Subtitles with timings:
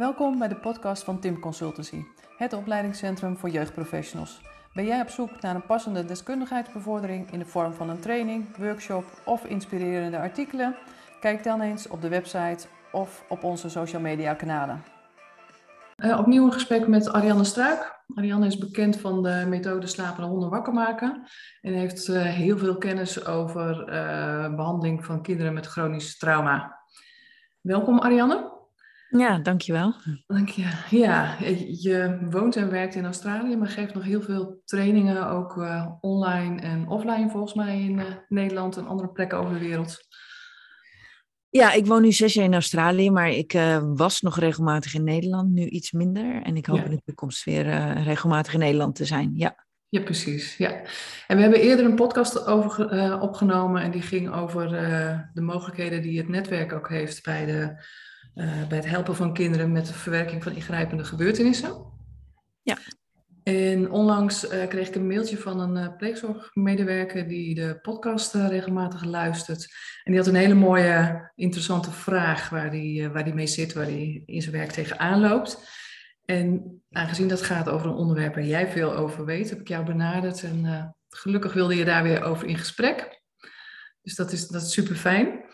[0.00, 2.04] Welkom bij de podcast van Tim Consultancy,
[2.36, 4.40] het opleidingscentrum voor jeugdprofessionals.
[4.74, 9.04] Ben jij op zoek naar een passende deskundigheidsbevordering in de vorm van een training, workshop
[9.24, 10.76] of inspirerende artikelen?
[11.20, 14.82] Kijk dan eens op de website of op onze social media kanalen.
[15.96, 18.02] Uh, opnieuw een gesprek met Ariane Struik.
[18.14, 21.28] Ariane is bekend van de methode slapende honden wakker maken
[21.60, 26.78] en heeft uh, heel veel kennis over uh, behandeling van kinderen met chronisch trauma.
[27.60, 28.58] Welkom Ariane.
[29.10, 29.94] Ja, dankjewel.
[30.26, 30.70] Dank je.
[30.90, 35.86] Ja, je woont en werkt in Australië, maar geeft nog heel veel trainingen, ook uh,
[36.00, 40.08] online en offline volgens mij in uh, Nederland en andere plekken over de wereld.
[41.48, 45.04] Ja, ik woon nu zes jaar in Australië, maar ik uh, was nog regelmatig in
[45.04, 46.42] Nederland, nu iets minder.
[46.42, 46.84] En ik hoop ja.
[46.84, 49.66] in de toekomst weer regelmatig in Nederland te zijn, ja.
[49.88, 50.56] Ja, precies.
[50.56, 50.80] Ja.
[51.26, 55.40] En we hebben eerder een podcast over, uh, opgenomen en die ging over uh, de
[55.40, 57.84] mogelijkheden die het netwerk ook heeft bij, de,
[58.40, 61.88] uh, bij het helpen van kinderen met de verwerking van ingrijpende gebeurtenissen.
[62.62, 62.78] Ja.
[63.42, 69.74] En onlangs kreeg ik een mailtje van een pleegzorgmedewerker die de podcast regelmatig luistert.
[70.04, 73.84] En die had een hele mooie, interessante vraag waar die, waar die mee zit, waar
[73.84, 75.68] hij in zijn werk tegenaan loopt.
[76.24, 79.84] En aangezien dat gaat over een onderwerp waar jij veel over weet, heb ik jou
[79.84, 80.42] benaderd.
[80.42, 83.22] En uh, gelukkig wilde je daar weer over in gesprek.
[84.02, 85.44] Dus dat is, dat is super fijn.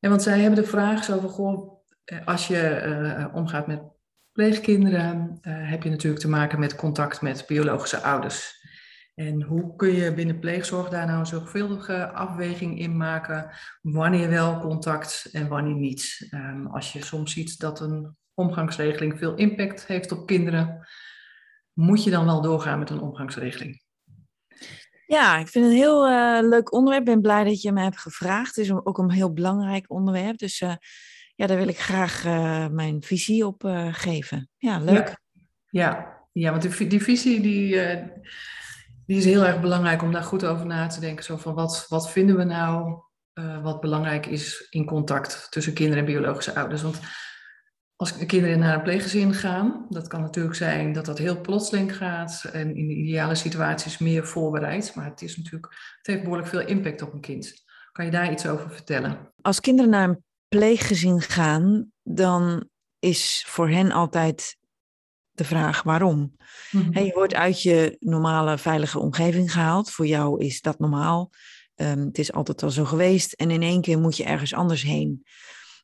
[0.00, 1.71] En want zij hebben de vraag zo van, goh,
[2.24, 3.82] als je uh, omgaat met
[4.32, 8.60] pleegkinderen, uh, heb je natuurlijk te maken met contact met biologische ouders.
[9.14, 13.50] En hoe kun je binnen pleegzorg daar nou een zorgvuldige afweging in maken?
[13.80, 16.28] Wanneer wel contact en wanneer niet?
[16.30, 20.88] Um, als je soms ziet dat een omgangsregeling veel impact heeft op kinderen,
[21.72, 23.82] moet je dan wel doorgaan met een omgangsregeling?
[25.06, 26.02] Ja, ik vind het een heel
[26.48, 27.06] leuk onderwerp.
[27.06, 28.56] Ik ben blij dat je me hebt gevraagd.
[28.56, 30.38] Het is ook een heel belangrijk onderwerp.
[30.38, 30.64] Dus
[31.34, 34.50] ja, daar wil ik graag uh, mijn visie op geven.
[34.56, 35.08] Ja, leuk.
[35.08, 35.16] Ja,
[35.68, 36.18] ja.
[36.32, 37.80] ja want die, die visie die,
[39.06, 41.24] die is heel erg belangrijk om daar goed over na te denken.
[41.24, 43.00] Zo van wat, wat vinden we nou
[43.62, 46.82] wat belangrijk is in contact tussen kinderen en biologische ouders?
[46.82, 47.00] Want
[48.02, 52.44] als kinderen naar een pleeggezin gaan, dat kan natuurlijk zijn dat dat heel plotseling gaat
[52.52, 54.94] en in de ideale situaties meer voorbereid.
[54.94, 57.64] Maar het, is natuurlijk, het heeft behoorlijk veel impact op een kind.
[57.92, 59.32] Kan je daar iets over vertellen?
[59.40, 60.24] Als kinderen naar een
[60.58, 62.68] pleeggezin gaan, dan
[62.98, 64.56] is voor hen altijd
[65.30, 66.36] de vraag waarom.
[66.90, 69.90] Hey, je wordt uit je normale veilige omgeving gehaald.
[69.90, 71.30] Voor jou is dat normaal.
[71.74, 73.32] Um, het is altijd al zo geweest.
[73.32, 75.24] En in één keer moet je ergens anders heen.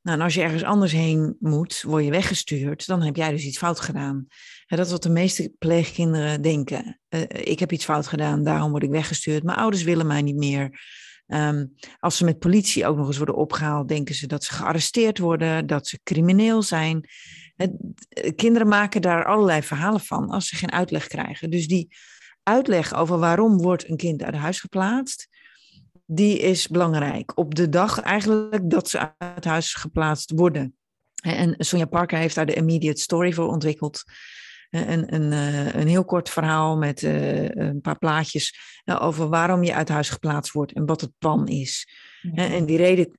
[0.02, 3.44] Nou, en als je ergens anders heen moet, word je weggestuurd, dan heb jij dus
[3.44, 4.26] iets fout gedaan.
[4.66, 7.00] dat is wat de meeste pleegkinderen denken.
[7.08, 9.42] Uh, ik heb iets fout gedaan, daarom word ik weggestuurd.
[9.42, 10.80] Mijn ouders willen mij niet meer.
[11.28, 15.18] Um, als ze met politie ook nog eens worden opgehaald, denken ze dat ze gearresteerd
[15.18, 17.08] worden, dat ze crimineel zijn.
[17.56, 17.72] Het,
[18.36, 21.50] kinderen maken daar allerlei verhalen van als ze geen uitleg krijgen.
[21.50, 21.96] Dus die
[22.42, 25.28] uitleg over waarom wordt een kind uit huis geplaatst,
[26.06, 27.38] die is belangrijk.
[27.38, 30.76] Op de dag eigenlijk dat ze uit huis geplaatst worden.
[31.22, 34.04] En Sonja Parker heeft daar de immediate story voor ontwikkeld.
[34.70, 39.74] Een, een, eh, een heel kort verhaal met uh, een paar plaatjes over waarom je
[39.74, 41.88] uit huis geplaatst wordt en wat het plan is.
[42.34, 43.18] En die reden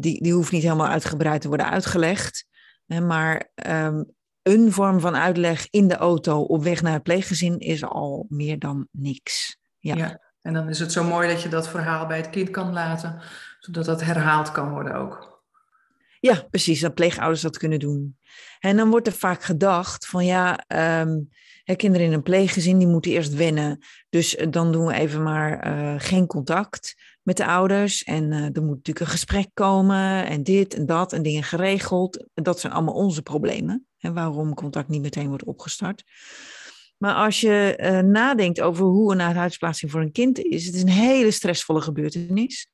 [0.00, 2.46] die, die hoeft niet helemaal uitgebreid te worden uitgelegd.
[2.86, 7.84] Maar um, een vorm van uitleg in de auto op weg naar het pleeggezin is
[7.84, 9.58] al meer dan niks.
[9.78, 9.94] ja.
[9.94, 10.24] ja.
[10.46, 13.20] En dan is het zo mooi dat je dat verhaal bij het kind kan laten,
[13.60, 15.42] zodat dat herhaald kan worden ook.
[16.20, 18.18] Ja, precies, dat pleegouders dat kunnen doen.
[18.58, 20.64] En dan wordt er vaak gedacht van ja,
[21.00, 21.28] um,
[21.76, 23.84] kinderen in een pleeggezin die moeten eerst wennen.
[24.08, 28.04] Dus eh, dan doen we even maar uh, geen contact met de ouders.
[28.04, 32.26] En uh, er moet natuurlijk een gesprek komen en dit en dat en dingen geregeld.
[32.34, 33.86] Dat zijn allemaal onze problemen.
[33.98, 36.04] En waarom contact niet meteen wordt opgestart.
[36.96, 40.88] Maar als je nadenkt over hoe een uithuisplaatsing voor een kind is, het is een
[40.88, 42.70] hele stressvolle gebeurtenis.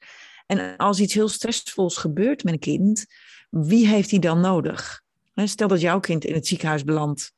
[0.46, 3.06] En als iets heel stressvols gebeurt met een kind,
[3.50, 5.02] wie heeft die dan nodig?
[5.34, 7.32] Stel dat jouw kind in het ziekenhuis belandt.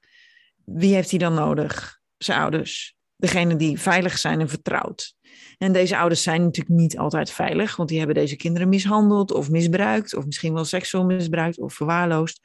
[0.64, 2.00] Wie heeft hij dan nodig?
[2.16, 2.94] Zijn ouders.
[3.16, 5.14] Degene die veilig zijn en vertrouwd.
[5.58, 9.50] En deze ouders zijn natuurlijk niet altijd veilig, want die hebben deze kinderen mishandeld of
[9.50, 12.40] misbruikt, of misschien wel seksueel misbruikt of verwaarloosd.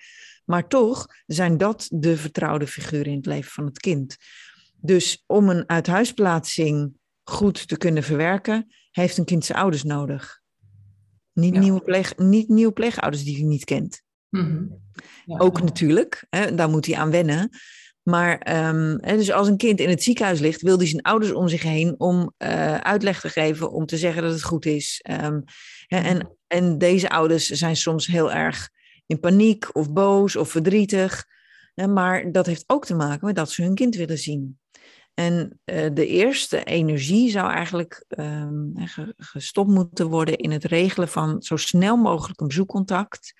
[0.45, 4.17] Maar toch zijn dat de vertrouwde figuren in het leven van het kind.
[4.75, 6.93] Dus om een uithuisplaatsing
[7.23, 10.39] goed te kunnen verwerken, heeft een kind zijn ouders nodig.
[11.33, 14.01] Niet, nieuwe, pleeg, niet nieuwe pleegouders die hij niet kent.
[15.25, 17.49] Ja, Ook natuurlijk, hè, daar moet hij aan wennen.
[18.03, 21.47] Maar um, dus als een kind in het ziekenhuis ligt, wil hij zijn ouders om
[21.47, 25.03] zich heen om uh, uitleg te geven, om te zeggen dat het goed is.
[25.23, 25.43] Um,
[25.87, 28.69] en, en deze ouders zijn soms heel erg
[29.05, 31.25] in paniek of boos of verdrietig.
[31.75, 34.59] Maar dat heeft ook te maken met dat ze hun kind willen zien.
[35.13, 38.73] En uh, de eerste energie zou eigenlijk um,
[39.17, 43.33] gestopt moeten worden in het regelen van zo snel mogelijk een bezoekcontact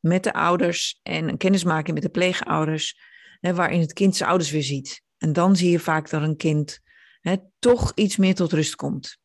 [0.00, 3.00] met de ouders en een kennismaking met de pleegouders,
[3.40, 5.02] hè, waarin het kind zijn ouders weer ziet.
[5.18, 6.80] En dan zie je vaak dat een kind
[7.20, 9.18] hè, toch iets meer tot rust komt.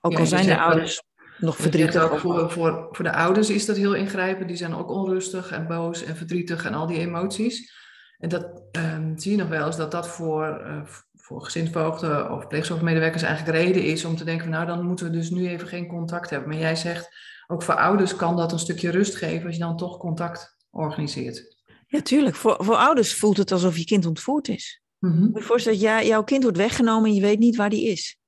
[0.00, 1.02] Ook al zijn de ouders
[1.38, 2.02] nog verdrietig.
[2.02, 4.48] Ook voor, voor, voor de ouders is dat heel ingrijpend.
[4.48, 7.76] Die zijn ook onrustig en boos en verdrietig en al die emoties.
[8.18, 10.80] En dat um, zie je nog wel eens dat dat voor, uh,
[11.14, 15.12] voor gezinsvoogden of pleegzorgmedewerkers eigenlijk reden is om te denken van nou dan moeten we
[15.12, 16.48] dus nu even geen contact hebben.
[16.48, 17.08] Maar jij zegt
[17.50, 21.56] ook voor ouders kan dat een stukje rust geven als je dan toch contact organiseert.
[21.86, 22.36] Ja, tuurlijk.
[22.36, 24.82] Voor, voor ouders voelt het alsof je kind ontvoerd is.
[24.98, 25.30] Mm -hmm.
[25.34, 28.18] Je voorstellen dat jouw kind wordt weggenomen en je weet niet waar die is.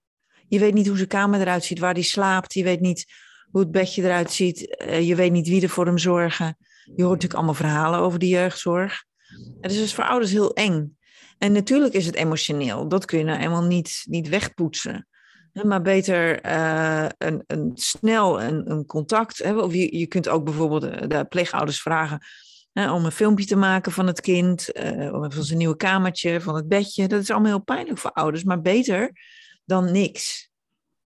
[0.48, 2.54] Je weet niet hoe zijn kamer eruit ziet, waar die slaapt.
[2.54, 3.04] Je weet niet
[3.50, 4.82] hoe het bedje eruit ziet.
[4.86, 6.56] Uh, je weet niet wie er voor hem zorgen.
[6.84, 9.04] Je hoort natuurlijk allemaal verhalen over de jeugdzorg.
[9.60, 10.98] Het is dus voor ouders heel eng.
[11.38, 12.88] En natuurlijk is het emotioneel.
[12.88, 15.08] Dat kun je nou eenmaal niet, niet wegpoetsen.
[15.52, 19.38] Maar beter uh, een, een, snel een, een contact.
[19.38, 19.58] Hè?
[19.58, 22.20] Of je, je kunt ook bijvoorbeeld de, de pleegouders vragen
[22.72, 24.68] hè, om een filmpje te maken van het kind.
[24.76, 27.08] Uh, van zijn nieuwe kamertje, van het bedje.
[27.08, 28.44] Dat is allemaal heel pijnlijk voor ouders.
[28.44, 29.12] Maar beter
[29.64, 30.50] dan niks.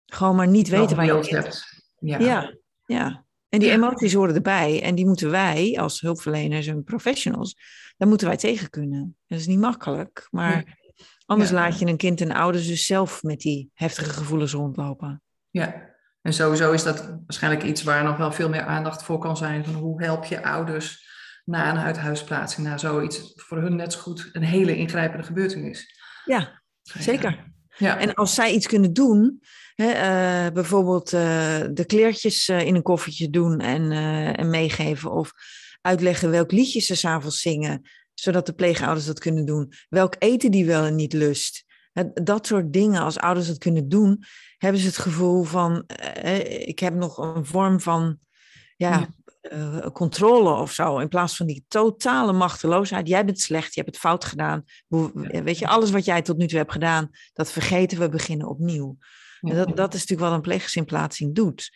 [0.06, 1.82] Gewoon maar niet weten waar je hebt.
[1.98, 2.18] Ja.
[2.18, 2.54] ja,
[2.86, 3.24] ja.
[3.48, 4.82] En die emoties horen erbij.
[4.82, 7.56] En die moeten wij als hulpverleners en professionals,
[7.96, 9.16] daar moeten wij tegen kunnen.
[9.26, 10.28] Dat is niet makkelijk.
[10.30, 10.82] Maar
[11.26, 15.22] anders laat je een kind en ouders dus zelf met die heftige gevoelens rondlopen.
[15.50, 15.92] Ja,
[16.22, 19.64] en sowieso is dat waarschijnlijk iets waar nog wel veel meer aandacht voor kan zijn.
[19.64, 21.12] Van hoe help je ouders
[21.44, 26.00] na een uithuisplaatsing, na zoiets voor hun net zo goed een hele ingrijpende gebeurtenis.
[26.24, 27.52] Ja, zeker.
[27.76, 27.98] Ja.
[27.98, 29.40] En als zij iets kunnen doen,
[29.74, 29.90] hè,
[30.46, 31.20] uh, bijvoorbeeld uh,
[31.72, 33.92] de kleertjes uh, in een koffertje doen en,
[34.36, 35.32] en meegeven, of
[35.80, 40.66] uitleggen welk liedje ze s'avonds zingen, zodat de pleegouders dat kunnen doen, welk eten die
[40.66, 41.64] wel en niet lust.
[42.14, 44.24] Dat soort dingen, als ouders dat kunnen doen,
[44.58, 45.84] hebben ze het gevoel van,
[46.44, 48.18] ik heb nog een vorm van
[48.76, 49.08] ja,
[49.52, 50.98] uh, controle of zo.
[50.98, 53.08] In plaats van die totale machteloosheid.
[53.08, 54.64] Jij bent slecht, je hebt het fout gedaan.
[55.14, 58.96] Weet je, alles wat jij tot nu toe hebt gedaan, dat vergeten we, beginnen opnieuw.
[59.40, 61.70] En dat, dat is natuurlijk wat een pleeggezinplaatsing doet.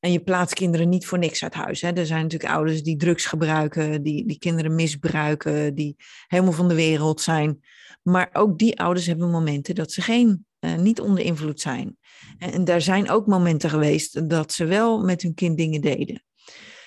[0.00, 1.80] En je plaatst kinderen niet voor niks uit huis.
[1.80, 1.92] Hè.
[1.92, 5.96] Er zijn natuurlijk ouders die drugs gebruiken, die, die kinderen misbruiken, die
[6.26, 7.60] helemaal van de wereld zijn.
[8.02, 11.96] Maar ook die ouders hebben momenten dat ze geen, uh, niet onder invloed zijn.
[12.38, 16.22] En, en daar zijn ook momenten geweest dat ze wel met hun kind dingen deden.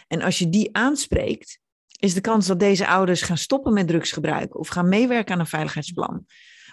[0.08, 1.60] En als je die aanspreekt,
[2.00, 5.48] is de kans dat deze ouders gaan stoppen met drugsgebruik of gaan meewerken aan een
[5.48, 6.26] veiligheidsplan,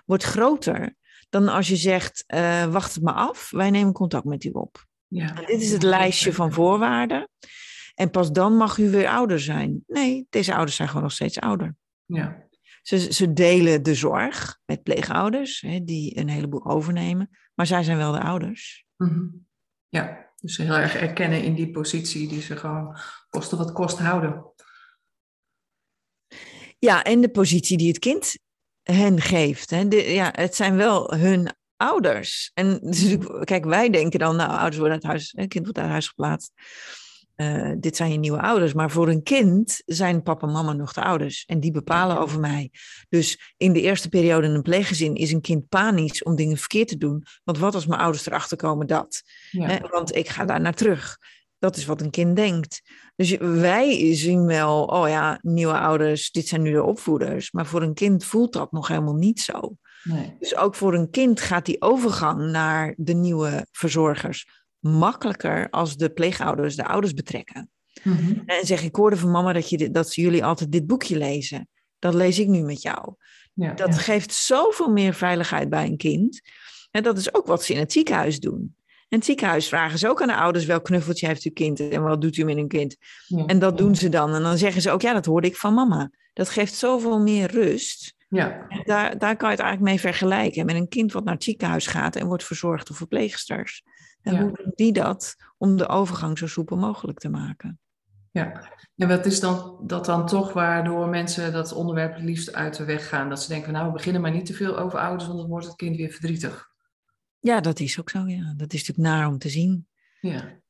[0.07, 0.97] wordt groter
[1.31, 4.88] dan als je zegt, uh, wacht het maar af, wij nemen contact met u op.
[5.09, 5.33] Ja.
[5.33, 7.29] dit is het lijstje van voorwaarden.
[7.95, 9.85] En pas dan mag u weer ouder zijn.
[9.87, 11.77] Nee, deze ouders zijn gewoon nog steeds ouder.
[12.05, 12.47] Ja.
[12.83, 17.97] Ze, ze delen de zorg met pleegouders, hè, die een heleboel overnemen, maar zij zijn
[17.97, 18.85] wel de ouders.
[18.97, 19.47] Mm -hmm.
[19.89, 22.97] Ja, dus heel erg erkennen in die positie die ze gewoon
[23.29, 24.53] kosten wat kost houden.
[26.79, 28.39] Ja, en de positie die het kind
[28.83, 29.71] hen geeft.
[29.71, 29.89] Hè.
[29.89, 31.49] De, ja, het zijn wel hun
[31.79, 32.51] ouders.
[32.55, 35.91] En dus, kijk, wij denken dan, nou, ouders worden uit huis, het kind wordt uit
[35.91, 36.53] huis geplaatst.
[37.37, 38.73] Uh, dit zijn je nieuwe ouders.
[38.73, 41.45] Maar voor een kind zijn papa en mama nog de ouders.
[41.47, 42.71] En die bepalen over mij.
[43.09, 46.89] Dus in de eerste periode in een pleeggezin is een kind panisch om dingen verkeerd
[46.89, 47.25] te doen.
[47.45, 49.23] Want wat als mijn ouders erachter komen dat?
[49.51, 49.81] Ja.
[49.91, 51.19] want ik ga daar naar terug.
[51.59, 52.83] Dat is wat een kind denkt.
[53.17, 57.53] Dus wij zien wel, oh ja, nieuwe ouders, dit zijn nu de opvoeders.
[57.53, 59.77] Maar voor een kind voelt dat nog helemaal niet zo.
[60.03, 60.37] Nee.
[60.39, 64.47] Dus ook voor een kind gaat die overgang naar de nieuwe verzorgers
[64.79, 67.71] makkelijker als de pleegouders de ouders betrekken.
[68.03, 68.43] Mm-hmm.
[68.47, 71.69] En zeg ik hoorde van mama dat, je dit, dat jullie altijd dit boekje lezen.
[71.99, 73.15] Dat lees ik nu met jou.
[73.55, 76.41] Ja, dat geeft zoveel meer veiligheid bij een kind.
[76.91, 78.77] En dat is ook wat ze in het ziekenhuis doen.
[79.09, 82.03] In het ziekenhuis vragen ze ook aan de ouders welk knuffeltje heeft uw kind en
[82.03, 82.97] wat doet u met een kind.
[83.27, 84.35] Ja, en dat doen ze dan.
[84.35, 86.11] En dan zeggen ze ook, ja, dat hoorde ik van mama.
[86.33, 88.15] Dat geeft zoveel meer rust.
[88.29, 88.67] Ja.
[88.85, 90.67] Daar, daar kan je het eigenlijk mee vergelijken.
[90.67, 93.83] Met een kind wat naar het ziekenhuis gaat en wordt verzorgd door verpleegsters.
[94.23, 97.81] En hoe doen die dat om de overgang zo soepel mogelijk te maken?
[98.31, 102.77] Ja, en wat is dan dat dan toch waardoor mensen dat onderwerp het liefst uit
[102.77, 103.29] de weg gaan?
[103.29, 105.67] Dat ze denken, nou, we beginnen maar niet te veel over ouders, want dan wordt
[105.67, 106.71] het kind weer verdrietig.
[107.39, 108.55] Ja, dat is ook zo, ja.
[108.57, 109.87] Dat is natuurlijk naar om te zien.
[110.21, 110.61] Ja.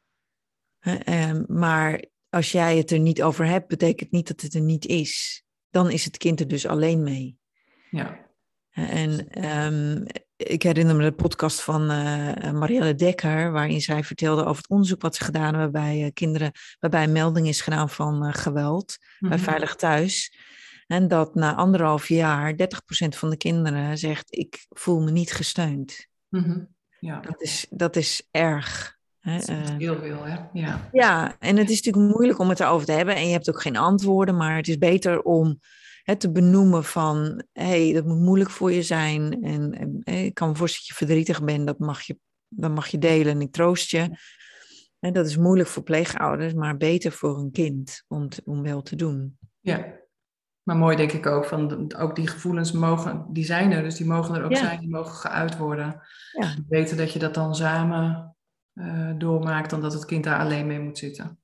[0.80, 4.86] Uh, maar als jij het er niet over hebt, betekent niet dat het er niet
[4.86, 5.42] is.
[5.70, 7.38] Dan is het kind er dus alleen mee.
[7.90, 8.26] Ja.
[8.70, 14.56] En um, ik herinner me de podcast van uh, Marielle Dekker, waarin zij vertelde over
[14.56, 18.26] het onderzoek wat ze gedaan hebben bij uh, kinderen, waarbij een melding is gedaan van
[18.26, 19.38] uh, geweld bij mhm.
[19.38, 20.36] Veilig Thuis.
[20.86, 22.56] En dat na anderhalf jaar 30%
[23.08, 26.06] van de kinderen zegt: Ik voel me niet gesteund.
[26.28, 26.64] Mhm.
[27.00, 28.96] Ja, Dat is, dat is erg.
[29.20, 29.76] Dat is eh.
[29.78, 30.36] heel veel, hè?
[30.52, 30.88] Ja.
[30.92, 33.14] Ja, en het is natuurlijk moeilijk om het erover te hebben.
[33.16, 35.60] En je hebt ook geen antwoorden, maar het is beter om
[36.08, 37.42] het te benoemen van...
[37.52, 39.42] hé, hey, dat moet moeilijk voor je zijn.
[39.42, 42.86] En, en ik kan me voorstellen dat je verdrietig bent, dat mag je, dat mag
[42.86, 44.10] je delen en ik troost je.
[44.98, 48.82] En dat is moeilijk voor pleegouders, maar beter voor een kind om, te- om wel
[48.82, 49.38] te doen.
[49.60, 49.96] ja.
[50.62, 54.06] Maar mooi denk ik ook, van ook die gevoelens mogen, die zijn er, dus die
[54.06, 54.56] mogen er ook Ja.
[54.58, 56.00] zijn, die mogen geuit worden.
[56.32, 56.54] Ja.
[56.68, 58.36] Beter dat je dat dan samen
[58.72, 61.38] eh, doormaakt, dan dat het kind daar alleen mee moet zitten.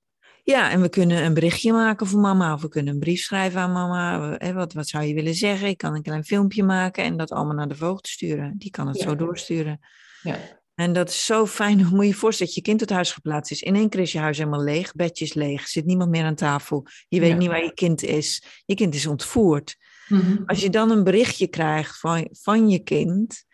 [0.46, 3.60] Ja, en we kunnen een berichtje maken voor mama, of we kunnen een brief schrijven
[3.60, 4.52] aan mama.
[4.52, 5.68] Wat, wat zou je willen zeggen?
[5.68, 8.54] Ik kan een klein filmpje maken en dat allemaal naar de voogd sturen.
[8.58, 9.02] Die kan het Ja.
[9.04, 9.80] zo doorsturen.
[10.22, 10.38] Ja.
[10.74, 11.80] En dat is zo fijn.
[11.84, 13.62] Hoe moet je je voorstellen dat je kind uit huis geplaatst is?
[13.62, 16.86] In één keer is je huis helemaal leeg, bedjes leeg, zit niemand meer aan tafel.
[17.08, 17.36] Je weet Ja.
[17.36, 18.44] niet waar je kind is.
[18.64, 19.76] Je kind is ontvoerd.
[20.08, 20.36] Mhm.
[20.46, 23.44] Als je dan een berichtje krijgt van, van je kind,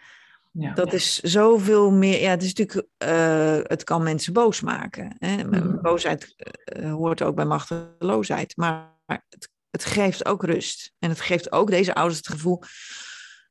[0.51, 0.73] ja.
[0.75, 2.21] dat is zoveel meer.
[2.21, 5.17] Ja, het is natuurlijk, eh, het kan mensen boos maken.
[5.19, 5.45] Hè?
[5.45, 5.81] Mhm.
[5.81, 8.57] Boosheid eh, hoort ook bij machteloosheid.
[8.57, 10.93] Maar het, het geeft ook rust.
[10.99, 12.63] En het geeft ook deze ouders het gevoel: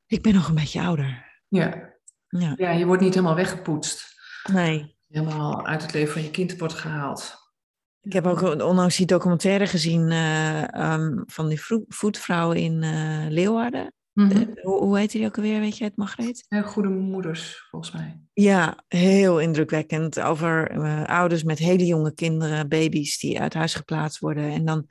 [0.06, 1.42] ik ben nog een beetje ouder.
[1.48, 1.98] ja.
[2.32, 4.06] Ja, ja, je wordt niet helemaal weggepoetst.
[4.52, 4.98] nee.
[5.08, 7.38] Helemaal uit het leven van je kind wordt gehaald.
[8.02, 13.28] Ik heb ook onlangs die documentaire gezien eh, ehm, van die vro- voetvrouw in eh,
[14.20, 14.32] Mhm.
[14.32, 16.46] Eh, hoe, hoe heet die ook alweer, weet je het, Margreet?
[16.64, 18.20] Goede moeders, volgens mij.
[18.34, 20.20] Ja, heel indrukwekkend.
[20.20, 24.52] Over eh, ouders met hele jonge kinderen, baby's die uit huis geplaatst worden.
[24.52, 24.88] En dan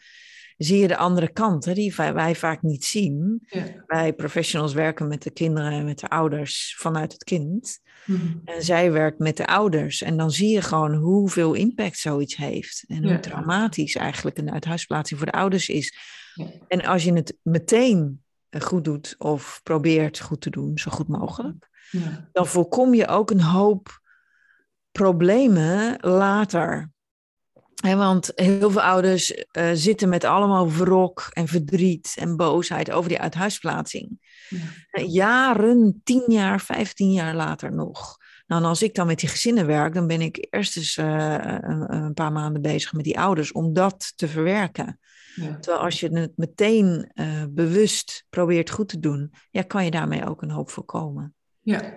[0.57, 3.41] zie je de andere kant, hè, die wij, wij vaak niet zien.
[3.47, 3.65] Ja.
[3.87, 7.81] Wij professionals werken met de kinderen en met de ouders vanuit het kind.
[8.07, 8.27] Mhm.
[8.45, 10.03] En zij werkt met de ouders.
[10.03, 12.85] En dan zie je gewoon hoeveel impact zoiets heeft.
[12.87, 13.19] En hoe Ja.
[13.19, 15.97] traumatisch eigenlijk een uithuisplaatsing voor de ouders is.
[16.35, 16.47] Ja.
[16.69, 18.23] En als je het meteen
[18.59, 22.28] goed doet of probeert goed te doen, zo goed mogelijk, Ja.
[22.33, 24.00] dan voorkom je ook een hoop
[24.93, 26.90] problemen later.
[27.83, 33.09] Hè, want heel veel ouders eh, zitten met allemaal wrok en verdriet en boosheid over
[33.09, 34.19] die uithuisplaatsing.
[34.49, 34.59] Ja.
[34.90, 38.17] Eh, Jaren, tien jaar, vijftien jaar later nog.
[38.47, 41.35] Nou, en als ik dan met die gezinnen werk, dan ben ik eerst eens eh,
[41.61, 44.99] een, een paar maanden bezig met die ouders om dat te verwerken.
[45.40, 45.59] Ja.
[45.59, 50.26] Terwijl als je het meteen eh, bewust probeert goed te doen, ja, kan je daarmee
[50.26, 51.35] ook een hoop voorkomen.
[51.61, 51.92] Ja.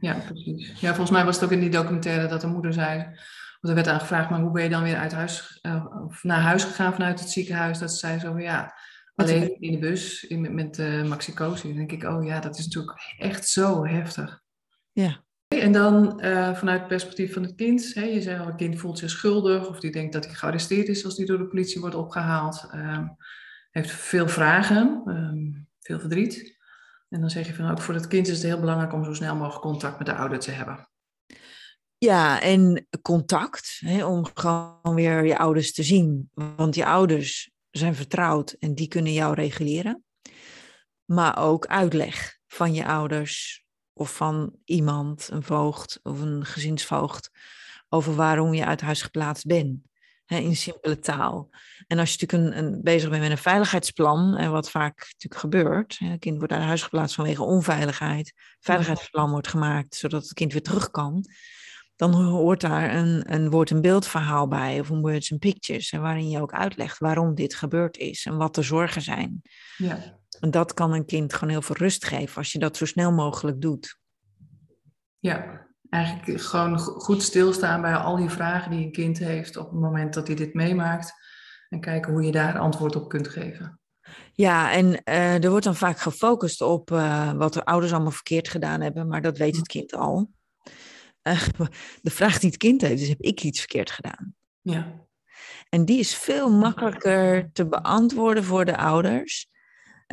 [0.00, 0.80] ja, precies.
[0.80, 3.18] Ja, volgens mij was het ook in die documentaire dat de moeder zei...
[3.60, 6.40] Want er werd aangevraagd, maar hoe ben je dan weer uit huis, eh, of naar
[6.40, 7.78] huis gegaan vanuit het ziekenhuis?
[7.78, 8.74] Dat ze zei zo van ja,
[9.14, 11.68] alleen in de bus in, met, met uh, maxicosi.
[11.68, 14.42] Dan denk ik, oh ja, dat is natuurlijk echt zo heftig.
[14.92, 15.24] Ja.
[15.48, 17.94] En dan uh, vanuit het perspectief van het kind.
[17.94, 20.88] Hè, je zei al, het kind voelt zich schuldig of die denkt dat hij gearresteerd
[20.88, 22.68] is als die door de politie wordt opgehaald.
[22.74, 23.16] Um,
[23.70, 26.58] heeft veel vragen, um, veel verdriet.
[27.08, 29.14] En dan zeg je van ook voor het kind is het heel belangrijk om zo
[29.14, 30.88] snel mogelijk contact met de ouder te hebben.
[31.98, 36.30] Ja, en contact, hè, om gewoon weer je ouders te zien.
[36.34, 40.04] Want je ouders zijn vertrouwd en die kunnen jou reguleren.
[41.04, 43.65] Maar ook uitleg van je ouders
[43.98, 47.30] of van iemand, een voogd of een gezinsvoogd,
[47.88, 49.78] over waarom je uit huis geplaatst bent.
[50.26, 51.50] In simpele taal.
[51.86, 55.40] En als je natuurlijk een, een, bezig bent met een veiligheidsplan, en wat vaak natuurlijk
[55.40, 60.32] gebeurt, hè, een kind wordt uit huis geplaatst vanwege onveiligheid, veiligheidsplan wordt gemaakt zodat het
[60.32, 61.24] kind weer terug kan
[61.96, 66.00] dan hoort daar een, een woord- en beeldverhaal bij, of een words and pictures, en
[66.00, 69.42] waarin je ook uitlegt waarom dit gebeurd is en wat de zorgen zijn.
[69.76, 70.18] Ja.
[70.40, 73.12] En dat kan een kind gewoon heel veel rust geven als je dat zo snel
[73.12, 73.98] mogelijk doet.
[75.18, 79.80] Ja, eigenlijk gewoon goed stilstaan bij al die vragen die een kind heeft op het
[79.80, 81.12] moment dat hij dit meemaakt.
[81.68, 83.80] En kijken hoe je daar antwoord op kunt geven.
[84.32, 88.48] Ja, en uh, er wordt dan vaak gefocust op uh, wat de ouders allemaal verkeerd
[88.48, 90.30] gedaan hebben, maar dat weet het kind al.
[91.22, 91.48] Uh,
[92.02, 94.34] de vraag die het kind heeft is, heb ik iets verkeerd gedaan?
[94.60, 95.04] Ja.
[95.68, 99.48] En die is veel makkelijker te beantwoorden voor de ouders.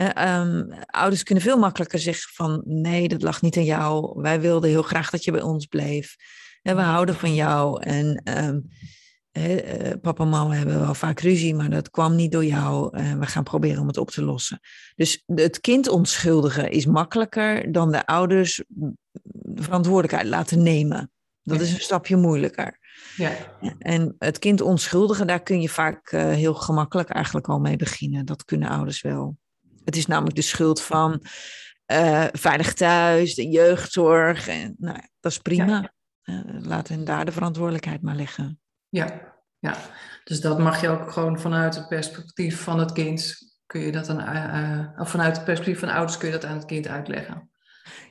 [0.02, 4.22] Uh, um, ouders kunnen veel makkelijker zeggen van, nee, dat lag niet aan jou.
[4.22, 6.16] Wij wilden heel graag dat je bij ons bleef.
[6.62, 7.84] En we houden van jou.
[7.84, 8.68] En um,
[9.32, 12.98] uh, papa en mama hebben wel vaak ruzie, maar dat kwam niet door jou.
[12.98, 14.60] En we gaan proberen om het op te lossen.
[14.96, 18.64] Dus het kind onschuldigen is makkelijker dan de ouders
[19.24, 21.12] de verantwoordelijkheid laten nemen.
[21.44, 22.80] Dat is een stapje moeilijker.
[23.16, 23.32] Ja.
[23.80, 28.26] En het kind onschuldigen, daar kun je vaak uh, heel gemakkelijk eigenlijk al mee beginnen.
[28.26, 29.38] Dat kunnen ouders wel.
[29.86, 31.24] Het is namelijk de schuld van
[31.92, 34.48] uh, veilig thuis, de jeugdzorg.
[34.48, 35.92] En, nou, dat is prima.
[36.24, 36.36] Ja.
[36.36, 38.60] Uh, laat hen daar de verantwoordelijkheid maar leggen.
[38.90, 39.78] Ja, ja,
[40.24, 44.06] dus dat mag je ook gewoon vanuit het perspectief van het kind kun je dat
[44.06, 47.50] dan, uh, of vanuit het perspectief van ouders kun je dat aan het kind uitleggen?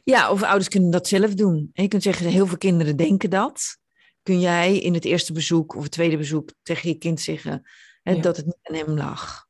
[0.05, 1.71] Ja, of ouders kunnen dat zelf doen.
[1.73, 3.79] En je kunt zeggen, heel veel kinderen denken dat.
[4.23, 7.71] Kun jij in het eerste bezoek of het tweede bezoek tegen je kind zeggen
[8.03, 9.47] hè, dat het niet aan hem lag?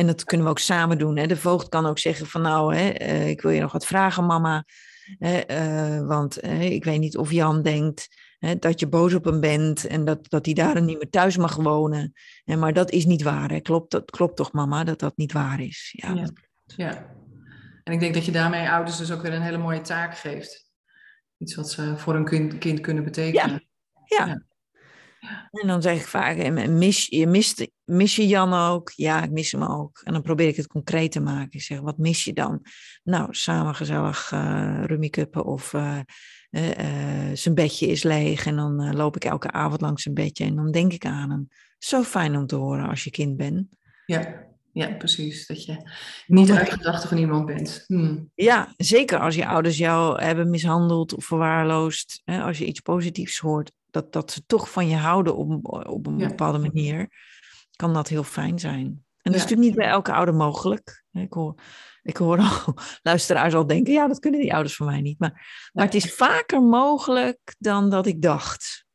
[0.00, 1.16] En dat kunnen we ook samen doen.
[1.16, 1.26] Hè.
[1.26, 4.26] De voogd kan ook zeggen van nou, hè, uh, ik wil je nog wat vragen
[4.26, 4.64] mama.
[5.18, 8.08] Hè, uh, want ik weet niet of Jan denkt
[8.58, 11.56] dat je boos op hem bent en dat, dat hij daar niet meer thuis mag
[11.56, 12.12] wonen.
[12.44, 13.50] En, maar dat is niet waar.
[13.50, 13.60] Hè.
[13.60, 15.94] Klopt, dat klopt toch mama dat dat niet waar is?
[15.96, 16.14] Ja.
[16.14, 16.30] ja.
[16.66, 17.14] ja.
[17.84, 20.70] En ik denk dat je daarmee ouders dus ook weer een hele mooie taak geeft.
[21.38, 23.68] Iets wat ze voor een kind, kind kunnen betekenen.
[24.04, 24.26] Ja.
[24.26, 24.42] ja.
[25.50, 28.92] En dan zeg ik vaak, mis, je mist, mis je Jan ook?
[28.96, 30.00] Ja, ik mis hem ook.
[30.04, 31.52] En dan probeer ik het concreet te maken.
[31.52, 32.66] Ik zeg, wat mis je dan?
[33.02, 35.98] Nou, samen gezellig uh, rummikuppen of uh,
[36.50, 38.46] uh, zijn bedje is leeg.
[38.46, 41.48] En dan loop ik elke avond langs zijn bedje en dan denk ik aan hem.
[41.78, 43.66] Zo fijn om te horen als je kind bent.
[44.06, 45.46] Ja, ja, precies.
[45.46, 45.90] Dat je
[46.26, 47.84] niet uit gedachten van iemand bent.
[47.86, 48.30] Hmm.
[48.34, 52.20] Ja, zeker als je ouders jou hebben mishandeld of verwaarloosd.
[52.24, 56.06] Hè, als je iets positiefs hoort, dat, dat ze toch van je houden op, op
[56.06, 57.08] een bepaalde manier,
[57.76, 58.86] kan dat heel fijn zijn.
[58.86, 61.04] En dat is natuurlijk niet bij elke ouder mogelijk.
[61.12, 61.54] Ik hoor,
[62.02, 65.18] ik hoor al luisteraars al denken, ja, dat kunnen die ouders van mij niet.
[65.18, 68.86] Maar, maar het is vaker mogelijk dan dat ik dacht.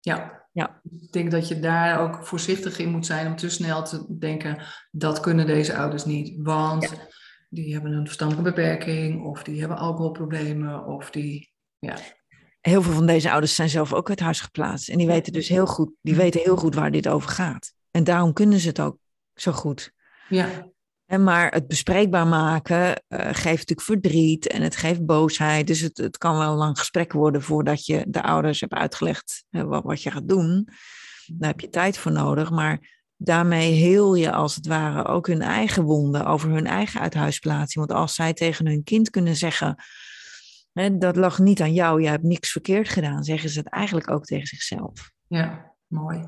[0.00, 0.80] Ja, ja.
[1.00, 4.62] Ik denk dat je daar ook voorzichtig in moet zijn om te snel te denken,
[4.90, 6.42] dat kunnen deze ouders niet.
[6.42, 7.08] Want
[7.48, 11.96] die hebben een verstandelijke beperking, of die hebben alcoholproblemen, of die, ja.
[12.68, 14.88] Heel veel van deze ouders zijn zelf ook uit huis geplaatst.
[14.88, 17.72] En die weten dus heel goed, die weten heel goed waar dit over gaat.
[17.90, 18.98] En daarom kunnen ze het ook
[19.34, 19.92] zo goed.
[20.28, 20.70] Ja.
[21.06, 25.66] En maar het bespreekbaar maken uh, geeft natuurlijk verdriet en het geeft boosheid.
[25.66, 29.44] Dus het, het kan wel een lang gesprek worden voordat je de ouders hebt uitgelegd
[29.50, 30.68] uh, wat, wat je gaat doen.
[31.26, 32.50] Daar heb je tijd voor nodig.
[32.50, 37.86] Maar daarmee heel je als het ware ook hun eigen wonden over hun eigen uithuisplaatsing.
[37.86, 39.76] Want als zij tegen hun kind kunnen zeggen,
[40.98, 44.24] dat lag niet aan jou, je hebt niks verkeerd gedaan, zeggen ze het eigenlijk ook
[44.24, 45.10] tegen zichzelf.
[45.26, 46.18] Ja, mooi.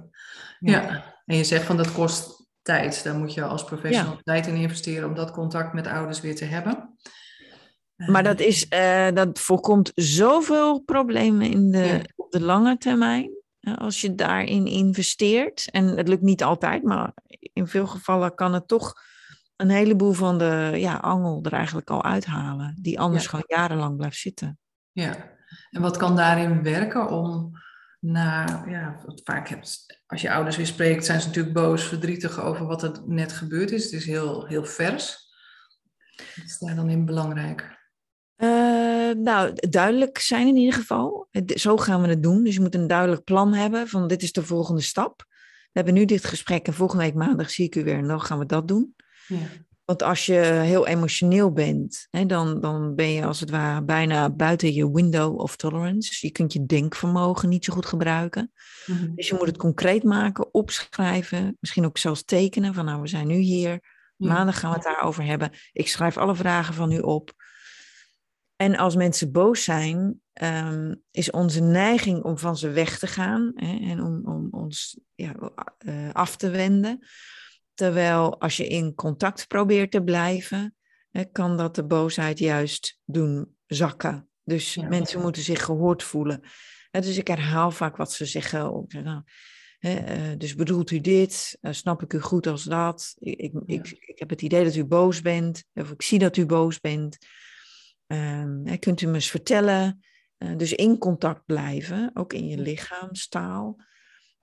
[0.58, 1.14] Ja, ja.
[1.24, 3.04] en je zegt van dat kost tijd.
[3.04, 6.44] Daar moet je als professional tijd in investeren om dat contact met ouders weer te
[6.44, 6.96] hebben.
[7.96, 13.30] Maar dat, is, uh, dat voorkomt zoveel problemen in de, op de lange termijn.
[13.60, 15.68] Als je daarin investeert.
[15.70, 17.12] En het lukt niet altijd, maar
[17.52, 18.94] in veel gevallen kan het toch
[19.60, 22.76] een heleboel van de ja, angel er eigenlijk al uithalen.
[22.80, 24.58] Die anders gewoon jarenlang blijft zitten.
[24.92, 25.16] Ja,
[25.70, 27.52] en wat kan daarin werken om
[28.00, 32.66] na, ja, vaak hebt, als je ouders weer spreekt, zijn ze natuurlijk boos, verdrietig over
[32.66, 33.84] wat er net gebeurd is.
[33.84, 35.28] Het is heel, heel vers.
[36.16, 37.78] Wat is daar dan in belangrijk?
[38.36, 41.28] Uh, nou, duidelijk zijn in ieder geval.
[41.46, 42.44] Zo gaan we het doen.
[42.44, 45.24] Dus je moet een duidelijk plan hebben van dit is de volgende stap.
[45.72, 48.20] We hebben nu dit gesprek en volgende week maandag zie ik u weer en dan
[48.20, 48.94] gaan we dat doen.
[49.30, 49.48] Ja.
[49.84, 54.30] Want als je heel emotioneel bent, hè, dan, dan ben je als het ware bijna
[54.30, 56.26] buiten je window of tolerance.
[56.26, 58.52] Je kunt je denkvermogen niet zo goed gebruiken.
[58.86, 59.14] Mhm.
[59.14, 63.26] Dus je moet het concreet maken, opschrijven, misschien ook zelfs tekenen van nou, we zijn
[63.26, 63.98] nu hier.
[64.16, 65.50] Maandag gaan we het daarover hebben.
[65.72, 67.32] Ik schrijf alle vragen van u op.
[68.56, 73.52] En als mensen boos zijn, um, is onze neiging om van ze weg te gaan
[73.54, 75.34] hè, en om, om ons ja,
[75.78, 77.06] uh, af te wenden.
[77.74, 80.74] Terwijl als je in contact probeert te blijven,
[81.32, 84.28] kan dat de boosheid juist doen zakken.
[84.44, 86.40] Dus mensen moeten zich gehoord voelen.
[86.90, 88.86] dus ik herhaal vaak wat ze zeggen.
[88.88, 89.22] Nou,
[90.36, 91.58] dus bedoelt u dit?
[91.60, 93.14] Eh, snap ik u goed als dat?
[93.18, 95.64] Ik, ik, ik, ik, heb het idee dat u boos bent.
[95.74, 97.18] Of ik zie dat u boos bent.
[98.06, 100.04] Ehm, kunt u me eens vertellen?
[100.36, 103.76] Eh, dus in contact blijven, ook in je lichaamstaal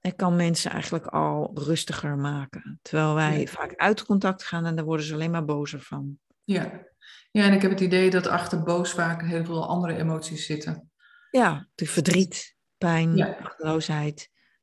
[0.07, 2.79] en kan mensen eigenlijk al rustiger maken.
[2.81, 6.17] Terwijl wij vaak uit contact gaan en daar worden ze alleen maar bozer van.
[6.43, 6.85] Ja.
[7.31, 10.91] ja, en ik heb het idee dat achter boos vaak heel veel andere emoties zitten.
[11.31, 13.37] Ja, de verdriet, pijn, ja.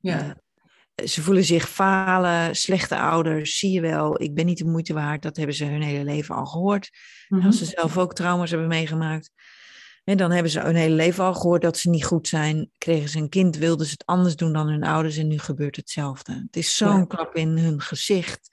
[0.01, 0.37] Ja.
[1.01, 4.95] Uh, ze voelen zich falen, slechte ouders, zie je wel, ik ben niet de moeite
[4.95, 5.23] waard.
[5.23, 6.91] Dat hebben ze hun hele leven al gehoord.
[7.29, 7.47] Mhm.
[7.47, 9.31] Als ze zelf ook trauma's hebben meegemaakt.
[10.05, 12.71] En dan hebben ze hun hele leven al gehoord dat ze niet goed zijn.
[12.79, 15.77] Kregen ze een kind, wilden ze het anders doen dan hun ouders en nu gebeurt
[15.77, 16.33] hetzelfde.
[16.33, 18.53] Het is zo'n klap in hun gezicht,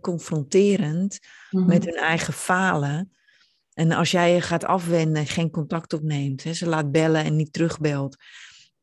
[0.00, 1.18] confronterend
[1.50, 1.66] mhm.
[1.66, 3.12] met hun eigen falen.
[3.74, 7.36] En als jij je gaat afwenden en geen contact opneemt, hè, ze laat bellen en
[7.36, 8.16] niet terugbelt,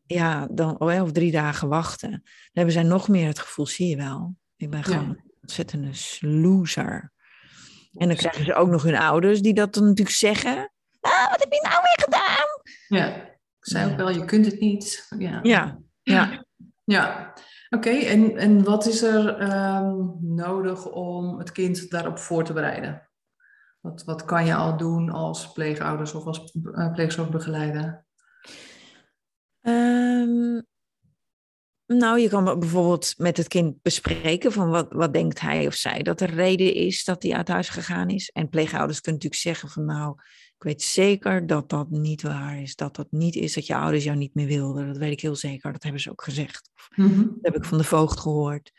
[0.05, 3.87] ja, dan, oh, of drie dagen wachten, dan hebben zij nog meer het gevoel, zie
[3.87, 7.11] je wel, ik ben gewoon een ontzettende loser.
[7.93, 10.71] En dan krijgen ze ook nog hun ouders die dat dan natuurlijk zeggen.
[10.99, 12.47] Ah, wat heb je nou weer gedaan?
[12.87, 15.07] Ja, ik zei ook wel, je kunt het niet.
[15.17, 15.79] Ja, ja.
[16.01, 16.45] ja.
[16.83, 17.33] Ja,
[17.69, 17.89] oké.
[17.89, 23.09] En, en wat is er ehm, nodig om het kind daarop voor te bereiden?
[23.79, 28.05] Wat, wat kan je al doen als pleegouders of als uh, pleegzorgbegeleider?
[29.61, 30.67] Um,
[31.85, 36.01] nou, je kan bijvoorbeeld met het kind bespreken van wat, wat denkt hij of zij
[36.01, 38.29] dat de reden is dat hij uit huis gegaan is.
[38.29, 40.15] En pleegouders kunnen natuurlijk zeggen van nou,
[40.59, 42.75] ik weet zeker dat dat niet waar is.
[42.75, 44.87] Dat dat niet is dat je ouders jou niet meer wilden.
[44.87, 45.71] Dat weet ik heel zeker.
[45.71, 46.69] Dat hebben ze ook gezegd.
[46.95, 48.71] Mm Dat heb ik van de voogd gehoord.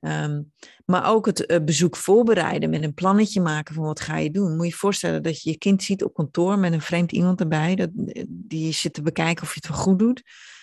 [0.00, 0.42] Ehm,
[0.84, 4.56] maar ook het uh, bezoek voorbereiden met een plannetje maken van wat ga je doen.
[4.56, 7.40] Moet je je voorstellen dat je je kind ziet op kantoor met een vreemd iemand
[7.40, 7.74] erbij.
[7.74, 7.90] Dat,
[8.28, 10.22] die zit te bekijken of je het wel goed doet.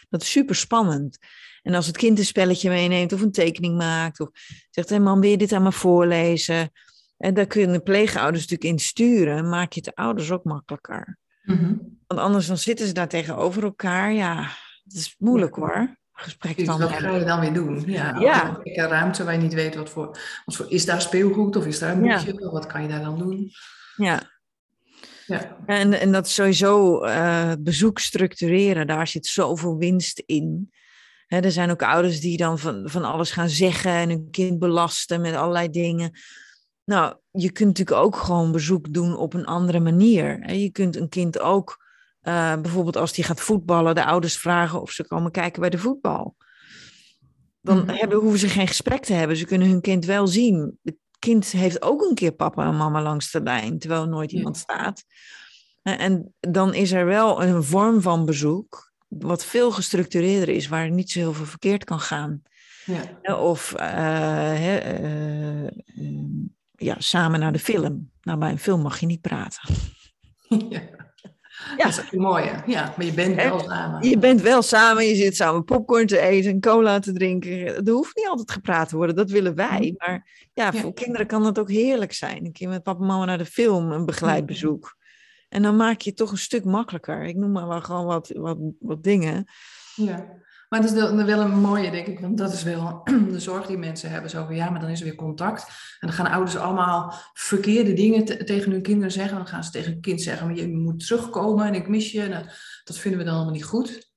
[0.09, 1.17] Dat is super spannend.
[1.61, 4.19] En als het kind een spelletje meeneemt of een tekening maakt.
[4.19, 4.29] Of
[4.69, 6.71] zegt, hé man, wil je dit aan me voorlezen?
[7.23, 9.49] En daar kunnen pleegouders natuurlijk in sturen.
[9.49, 11.17] Maak je het de ouders ook makkelijker.
[11.43, 14.13] Mm Want anders dan zitten ze daar tegenover elkaar.
[14.13, 14.47] Ja,
[14.83, 15.97] het is moeilijk hoor.
[16.11, 17.83] Gesprek dan wat ga je dan weer doen?
[17.85, 18.59] Ja, ja.
[18.63, 20.65] Een ruimte waar je niet weet wat voor, wat voor...
[20.71, 22.33] Is daar speelgoed of is daar een boekje?
[22.39, 22.49] Ja.
[22.49, 23.51] Wat kan je daar dan doen?
[23.95, 24.21] Ja.
[25.25, 25.57] Ja.
[25.65, 30.71] En, en dat sowieso uh, bezoek structureren, daar zit zoveel winst in
[31.41, 35.21] er zijn ook ouders die dan van, van alles gaan zeggen en hun kind belasten
[35.21, 36.11] met allerlei dingen.
[36.85, 40.53] Nou, je kunt natuurlijk ook gewoon bezoek doen op een andere manier.
[40.53, 41.85] Je kunt een kind ook,
[42.23, 45.77] uh, bijvoorbeeld als die gaat voetballen, de ouders vragen of ze komen kijken bij de
[45.77, 46.35] voetbal.
[47.61, 49.37] Dan mm hebben, hoeven ze geen gesprek te hebben.
[49.37, 50.79] Ze kunnen hun kind wel zien.
[50.83, 54.57] Het kind heeft ook een keer papa en mama langs de lijn, terwijl nooit iemand
[54.57, 55.03] staat.
[55.81, 61.11] En dan is er wel een vorm van bezoek wat veel gestructureerder is, waar niet
[61.11, 62.41] zo heel veel verkeerd kan gaan.
[62.85, 63.35] Ja.
[63.39, 65.67] Of uh, uh,
[66.83, 68.11] ja, samen naar de film.
[68.21, 69.69] Nou, bij een film mag je niet praten.
[70.69, 70.81] Ja.
[71.77, 71.83] Ja.
[71.83, 72.93] Dat is ook mooi, ja.
[72.97, 74.09] Maar je bent wel samen.
[74.09, 77.85] Je bent wel samen, je zit samen popcorn te eten, cola te drinken.
[77.85, 79.79] Er hoeft niet altijd gepraat te worden, dat willen wij.
[79.79, 79.95] Mm.
[79.97, 82.45] Maar ja, voor kinderen kan dat ook heerlijk zijn.
[82.45, 84.97] Een keer met papa en mama naar de film, een begeleid bezoek.
[85.49, 87.23] En dan maak je het toch een stuk makkelijker.
[87.23, 89.45] Ik noem maar wel gewoon wat, wat, wat dingen.
[89.95, 90.25] Ja,
[90.73, 92.19] maar het is wel een mooie, denk ik.
[92.19, 94.29] Want dat is wel de zorg die mensen hebben.
[94.29, 95.67] Zo van, ja, maar dan is er weer contact.
[95.99, 99.37] En dan gaan ouders allemaal verkeerde dingen tegen hun kinderen zeggen.
[99.37, 102.27] Dan gaan ze tegen hun kind zeggen, je moet terugkomen en ik mis je.
[102.27, 102.45] Nou,
[102.83, 104.11] dat vinden we dan allemaal niet goed.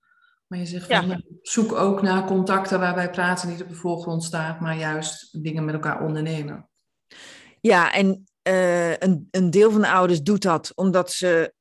[0.47, 4.61] Maar je zegt, van, zoek ook naar contacten waarbij praten niet op de voorgrond staat,
[4.61, 6.69] maar juist dingen met elkaar ondernemen.
[7.61, 11.55] Ja, en uh, een, een deel van de ouders doet dat omdat ze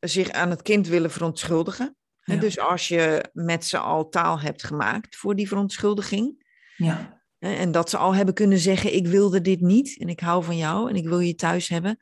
[0.00, 1.96] zich aan het kind willen verontschuldigen.
[2.26, 6.44] Dus als je met ze al taal hebt gemaakt voor die verontschuldiging.
[6.76, 7.24] Ja.
[7.38, 10.56] En dat ze al hebben kunnen zeggen: Ik wilde dit niet en ik hou van
[10.56, 11.98] jou en ik wil je thuis hebben.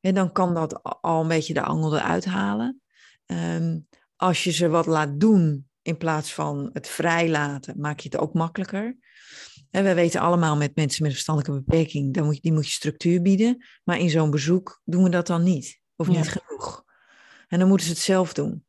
[0.00, 2.80] En dan kan dat al een beetje de angel eruit halen.
[3.26, 8.20] Um, als je ze wat laat doen in plaats van het vrijlaten, maak je het
[8.20, 8.96] ook makkelijker.
[9.70, 12.72] En wij weten allemaal met mensen met verstandelijke beperking, dan moet je, die moet je
[12.72, 13.64] structuur bieden.
[13.84, 15.80] Maar in zo'n bezoek doen we dat dan niet.
[15.96, 16.84] Of niet genoeg.
[17.48, 18.66] En dan moeten ze het zelf doen.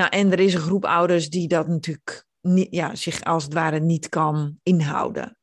[0.00, 3.52] Nou, en er is een groep ouders die dat natuurlijk niet, ja, zich als het
[3.52, 5.36] ware niet kan inhouden.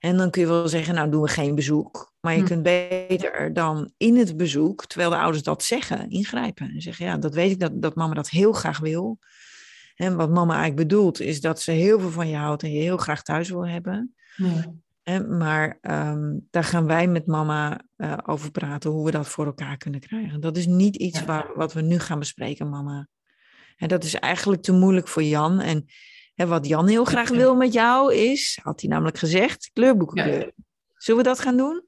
[0.00, 2.12] En dan kun je wel zeggen, nou doen we geen bezoek.
[2.20, 2.46] Maar je hm.
[2.46, 6.70] kunt beter dan in het bezoek, terwijl de ouders dat zeggen, ingrijpen.
[6.70, 9.18] En zeggen, ja, dat weet ik dat, dat mama dat heel graag wil.
[9.94, 12.80] En wat mama eigenlijk bedoelt, is dat ze heel veel van je houdt en je
[12.80, 14.14] heel graag thuis wil hebben.
[14.36, 15.20] Ja.
[15.20, 19.76] maar ehm, daar gaan wij met mama uh, over praten, hoe we dat voor elkaar
[19.76, 20.40] kunnen krijgen.
[20.40, 23.08] Dat is niet iets waar, wat we nu gaan bespreken, mama.
[23.76, 25.60] En dat is eigenlijk te moeilijk voor Jan.
[25.60, 25.84] En
[26.34, 30.52] hè, wat Jan heel graag wil met jou is, had hij namelijk gezegd, kleurboeken
[30.96, 31.84] Zullen we dat gaan doen?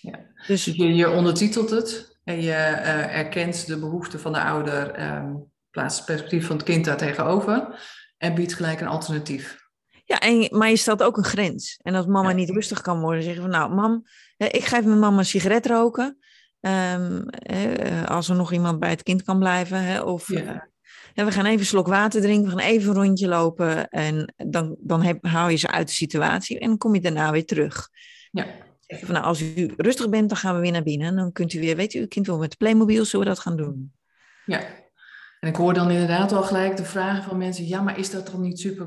[0.00, 0.18] Ja.
[0.46, 5.52] Dus je, je ondertitelt het en je uh, erkent de behoeften van de ouder, um,
[5.70, 7.80] plaatst het perspectief van het kind daar tegenover
[8.18, 9.64] en biedt gelijk een alternatief.
[10.04, 11.78] Ja, en, maar je stelt ook een grens.
[11.82, 14.04] En als mama niet rustig kan worden, zeggen van nou, mam,
[14.36, 16.18] ik geef mijn mama een sigaret roken.
[16.60, 17.24] Um,
[18.04, 19.82] als er nog iemand bij het kind kan blijven.
[19.82, 20.68] Hè, of ja.
[21.24, 23.88] We gaan even een slok water drinken, we gaan even een rondje lopen.
[23.88, 27.30] En dan, dan heb, hou je ze uit de situatie en dan kom je daarna
[27.30, 27.88] weer terug.
[28.30, 28.46] Ja.
[28.86, 31.06] Van, nou, als u rustig bent, dan gaan we weer naar binnen.
[31.06, 33.32] En dan kunt u weer, weet u, uw kind wil met de Playmobil, zullen we
[33.32, 33.92] dat gaan doen?
[34.44, 34.60] Ja,
[35.40, 38.26] en ik hoor dan inderdaad al gelijk de vragen van mensen, ja, maar is dat
[38.26, 38.86] dan niet super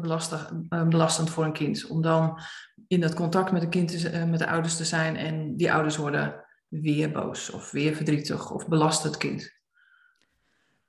[0.70, 1.88] eh, belastend voor een kind?
[1.88, 2.40] Om dan
[2.88, 5.98] in dat contact met de, kind eh, met de ouders te zijn en die ouders
[5.98, 9.59] worden weer boos of weer verdrietig of belast het kind.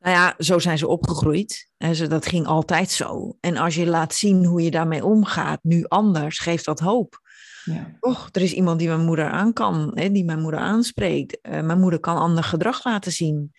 [0.00, 1.70] Nou ja, zo zijn ze opgegroeid.
[1.76, 3.36] En dat ging altijd zo.
[3.40, 7.20] En als je laat zien hoe je daarmee omgaat, nu anders, geeft dat hoop.
[7.64, 7.96] Ja.
[8.00, 11.38] Och, er is iemand die mijn moeder aan kan, hè, die mijn moeder aanspreekt.
[11.42, 13.52] Uh, mijn moeder kan ander gedrag laten zien.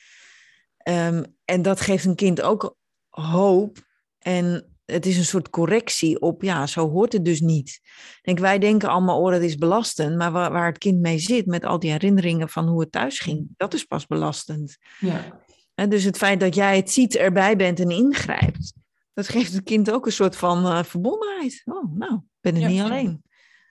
[0.90, 2.78] Um, en dat geeft een kind ook
[3.10, 3.78] hoop.
[4.20, 7.80] En het is een soort correctie op, ja, zo hoort het dus niet.
[8.22, 10.18] Denk, wij denken allemaal, oh, dat is belastend.
[10.18, 13.20] Maar waar, waar het kind mee zit, met al die herinneringen van hoe het thuis
[13.20, 14.78] ging, dat is pas belastend.
[15.00, 15.41] Ja.
[15.90, 18.74] Dus het feit dat jij het ziet, erbij bent en ingrijpt,
[19.14, 21.62] dat geeft het kind ook een soort van uh, verbondenheid.
[21.66, 22.68] Oh, nou, ik ben er Ja.
[22.68, 23.24] niet alleen.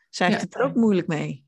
[0.08, 0.44] Zij heeft Ja.
[0.44, 1.44] het er ook moeilijk mee.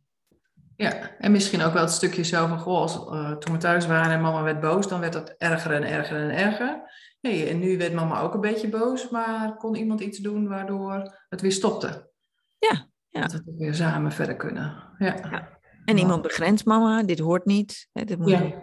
[0.77, 3.87] Ja, en misschien ook wel het stukje zo van, goh, als, eh, toen we thuis
[3.87, 6.91] waren en mama werd boos, dan werd dat erger en erger en erger.
[7.21, 11.19] Hey, en nu werd mama ook een beetje boos, maar kon iemand iets doen waardoor
[11.29, 12.11] het weer stopte?
[12.59, 13.21] Ja, ja.
[13.21, 14.95] Dat we weer samen verder kunnen.
[14.99, 15.49] Ja.
[15.85, 17.89] En iemand begrenst mama, dit hoort niet.
[17.93, 18.63] Hè, dit moet je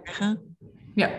[0.95, 1.11] Ja.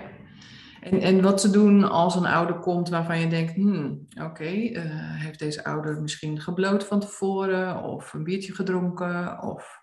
[0.81, 4.83] En, en wat te doen als een ouder komt waarvan je denkt, hmm, oké, eh,
[5.21, 9.79] heeft deze ouder misschien gebloot van tevoren of een biertje gedronken of...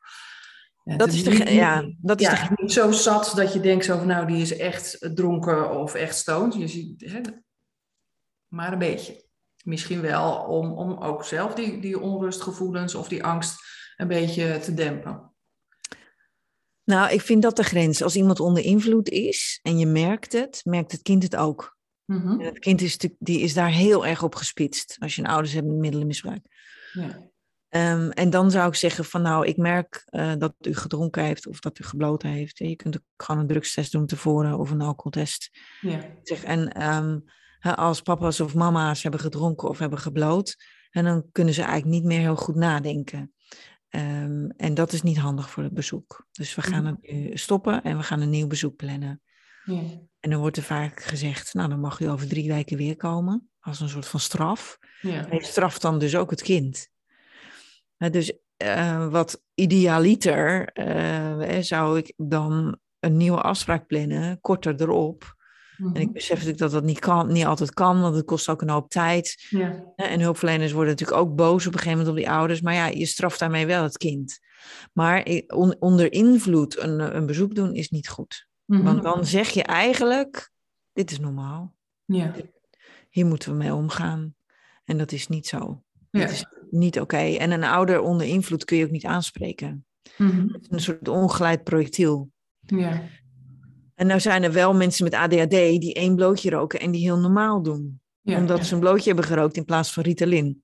[0.84, 3.60] Ja, Dat is de, niet- ja, dat is ja, de niet zo zat dat je
[3.60, 6.54] denkt zo van nou, die is echt dronken of echt stoned.
[6.54, 7.20] Je ziet, hè,
[8.48, 9.26] maar een beetje.
[9.64, 13.60] Misschien wel om, om ook zelf die, die onrustgevoelens of die angst
[13.96, 15.32] een beetje te dempen.
[16.88, 18.02] Nou, ik vind dat de grens.
[18.02, 21.78] Als iemand onder invloed is en je merkt het, merkt het kind het ook.
[22.06, 22.40] Mhm.
[22.40, 25.54] En het kind is, die is daar heel erg op gespitst als je een ouders
[25.54, 26.46] hebt met middelenmisbruik.
[26.94, 27.30] Ja.
[27.70, 31.48] Ehm, en dan zou ik zeggen van nou, ik merk eh, dat u gedronken heeft
[31.48, 32.58] of dat u gebloten heeft.
[32.58, 35.50] Je kunt ook gewoon een drugstest doen tevoren of een alcoholtest.
[35.82, 36.00] Ja.
[36.24, 37.20] Zeg, en ehm,
[37.76, 40.56] als papa's of mama's hebben gedronken of hebben gebloot,
[40.90, 43.32] en dan kunnen ze eigenlijk niet meer heel goed nadenken.
[43.90, 46.28] Ehm, en dat is niet handig voor het bezoek.
[46.32, 46.94] Dus we gaan Mhm.
[47.02, 49.22] het nu stoppen en we gaan een nieuw bezoek plannen.
[49.66, 49.82] Ja.
[50.20, 53.50] En dan wordt er vaak gezegd, nou dan mag u over drie weken weer komen,
[53.60, 54.78] als een soort van straf.
[55.02, 55.26] Ja.
[55.28, 56.90] Hij straft dan dus ook het kind.
[57.98, 65.36] Dus eh, wat idealiter eh, zou ik dan een nieuwe afspraak plannen, korter erop.
[65.78, 66.12] En ik Mhm.
[66.12, 68.90] besef natuurlijk dat dat niet, kan, niet altijd kan, want het kost ook een hoop
[68.90, 69.46] tijd.
[69.50, 69.84] Ja.
[69.96, 72.62] En hulpverleners worden natuurlijk ook boos op een gegeven moment op die ouders.
[72.62, 74.40] Maar ja, je straft daarmee wel het kind.
[74.94, 78.48] Maar on- onder invloed een, een bezoek doen is niet goed.
[78.66, 78.84] Mhm.
[78.84, 80.52] Want dan zeg je eigenlijk,
[80.94, 81.76] dit is normaal.
[82.06, 82.34] Ja.
[83.10, 84.36] Hier moeten we mee omgaan.
[84.84, 85.84] En dat is niet zo.
[86.10, 86.20] Ja.
[86.20, 87.18] Het is niet oké.
[87.18, 89.86] En een ouder onder invloed kun je ook niet aanspreken.
[90.18, 90.48] Mhm.
[90.70, 92.32] Een soort ongeleid projectiel.
[92.60, 93.02] Ja.
[93.98, 97.18] En nou zijn er wel mensen met ADHD die één blootje roken en die heel
[97.18, 98.02] normaal doen.
[98.22, 98.38] Ja.
[98.38, 98.64] omdat ja.
[98.64, 100.64] ze een blootje hebben gerookt in plaats van Ritalin.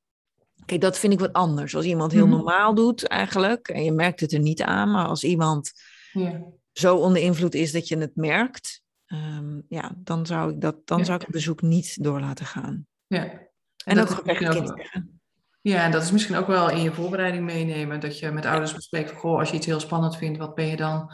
[0.66, 1.76] Kijk, dat vind ik wat anders.
[1.76, 2.36] Als iemand heel Mhm.
[2.36, 5.72] normaal doet eigenlijk, en je merkt het er niet aan, maar als iemand
[6.12, 6.42] Ja.
[6.72, 11.06] zo onder invloed is dat je het merkt, ehm, ja, dan zou ik dat, dan
[11.06, 12.88] zou ik het bezoek niet door laten gaan.
[13.08, 13.24] Ja.
[13.86, 15.22] En, dat ook tegen het misschien kind ook- zeggen.
[15.62, 18.00] Ja, en dat is misschien ook wel in je voorbereiding meenemen.
[18.00, 20.76] Dat je met ouders bespreekt goh, als je iets heel spannend vindt, wat ben je
[20.76, 21.12] dan?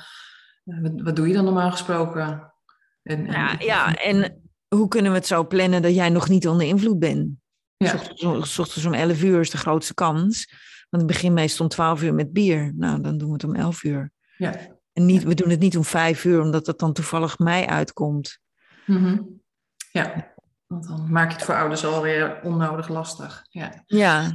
[0.82, 2.54] Wat, wat doe je dan normaal gesproken?
[3.04, 6.48] En, en- Ja, ja, en hoe kunnen we het zo plannen dat jij nog niet
[6.48, 7.30] onder invloed bent?
[7.78, 7.88] Ja.
[7.90, 10.54] S ochtends om- S ochtends om 11 uur is de grootste kans.
[10.90, 12.74] Want ik begin meestal om 12 uur met bier.
[12.76, 14.12] Nou, dan doen we het om 11 uur.
[14.38, 14.56] Ja.
[14.94, 18.40] En niet, we doen het niet om 5 uur, omdat het dan toevallig mij uitkomt.
[18.86, 19.22] Mhm.
[19.92, 20.34] ja,
[20.68, 23.46] want dan maak je het voor ouders alweer onnodig lastig.
[23.50, 23.84] Ja.
[23.86, 24.32] Ja,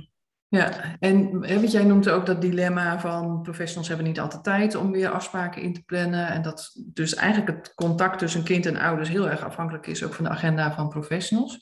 [0.55, 4.93] Ja, en want jij noemt ook dat dilemma van professionals hebben niet altijd tijd om
[4.93, 6.29] weer afspraken in te plannen.
[6.29, 10.15] En dat dus eigenlijk het contact tussen kind en ouders heel erg afhankelijk is ook
[10.15, 11.59] van de agenda van professionals.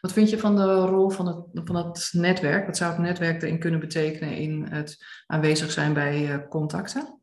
[0.00, 2.66] Wat vind je van de rol van het, van het netwerk?
[2.66, 7.20] Wat zou het netwerk erin kunnen betekenen in het aanwezig zijn bij eh, contacten?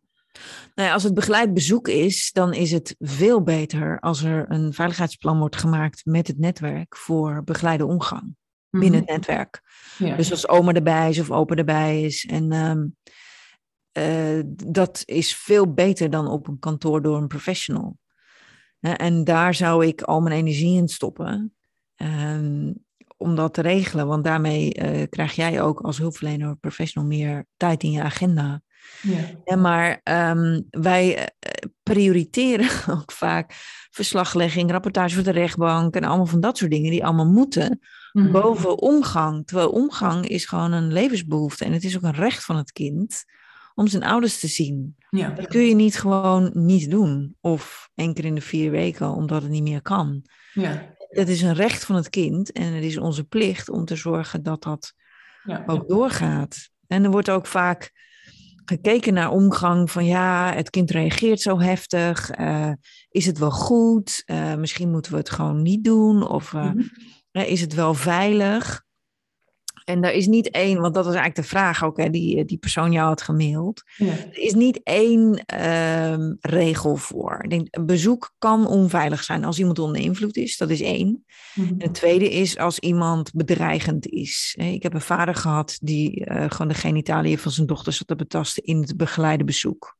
[0.75, 4.73] nou ja, als het begeleid bezoek is, dan is het veel beter als er een
[4.73, 8.35] veiligheidsplan wordt gemaakt met het netwerk voor begeleide omgang
[8.79, 9.61] binnen het netwerk.
[9.97, 10.09] Mhm.
[10.09, 10.15] Ja.
[10.15, 12.25] Dus als oma erbij is of opa erbij is.
[12.25, 12.85] En ehm,
[13.91, 17.97] eh, dat is veel beter dan op een kantoor door een professional.
[18.79, 21.55] En daar zou ik al mijn energie in stoppen.
[21.95, 22.71] ehm,
[23.23, 24.07] om dat te regelen.
[24.07, 28.61] Want daarmee eh, krijg jij ook als hulpverlener of professional meer tijd in je agenda.
[29.01, 29.29] ja.
[29.45, 31.27] Ja, maar ehm, wij eh,
[31.83, 33.53] prioriteren ook vaak
[33.91, 37.79] verslaglegging, rapportage voor de rechtbank en allemaal van dat soort dingen die allemaal moeten
[38.13, 38.31] Mhm.
[38.31, 39.45] boven omgang.
[39.47, 43.23] Terwijl omgang is gewoon een levensbehoefte en het is ook een recht van het kind
[43.75, 44.95] om zijn ouders te zien.
[45.09, 45.29] Ja.
[45.29, 49.41] Dat kun je niet gewoon niet doen of één keer in de vier weken omdat
[49.41, 50.23] het niet meer kan.
[50.53, 50.93] Ja.
[51.09, 54.43] Het is een recht van het kind en het is onze plicht om te zorgen
[54.43, 54.93] dat dat
[55.43, 55.63] Ja.
[55.65, 56.69] ook doorgaat.
[56.87, 57.91] En er wordt ook vaak
[58.65, 62.29] gekeken naar omgang van ja, het kind reageert zo heftig.
[62.29, 62.71] eh,
[63.09, 64.21] is het wel goed?
[64.25, 66.27] Eh, misschien moeten we het gewoon niet doen.
[66.27, 66.83] Of eh, Mhm.
[67.41, 68.83] Is het wel veilig?
[69.83, 72.57] En er is niet één, want dat was eigenlijk de vraag ook, hè, die, die
[72.57, 73.83] persoon jou had gemaild.
[73.95, 74.11] Ja.
[74.11, 77.39] Er is niet één ehm, regel voor.
[77.43, 81.25] Ik denk, een bezoek kan onveilig zijn als iemand onder invloed is, dat is één.
[81.53, 81.67] Mhm.
[81.67, 84.55] En het tweede is als iemand bedreigend is.
[84.57, 88.15] Ik heb een vader gehad die eh, gewoon de genitaliën van zijn dochter zat te
[88.15, 89.97] betasten in het begeleide bezoek.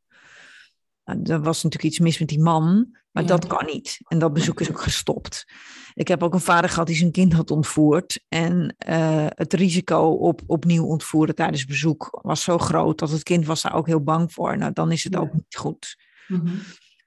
[1.05, 3.29] Nou, er was natuurlijk iets mis met die man, maar Ja.
[3.29, 3.97] dat kan niet.
[4.07, 5.45] En dat bezoek is ook gestopt.
[5.93, 8.23] Ik heb ook een vader gehad die zijn kind had ontvoerd.
[8.29, 13.45] En eh, het risico op opnieuw ontvoeren tijdens bezoek was zo groot dat het kind
[13.45, 14.57] was daar ook heel bang voor.
[14.57, 15.19] Nou, dan is het Ja.
[15.19, 15.95] ook niet goed.
[16.27, 16.55] Mhm.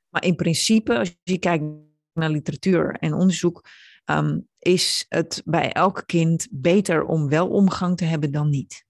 [0.08, 1.64] Maar in principe, als je kijkt
[2.12, 3.64] naar literatuur en onderzoek,
[4.04, 8.84] ehm, is het bij elk kind beter om wel omgang te hebben dan niet.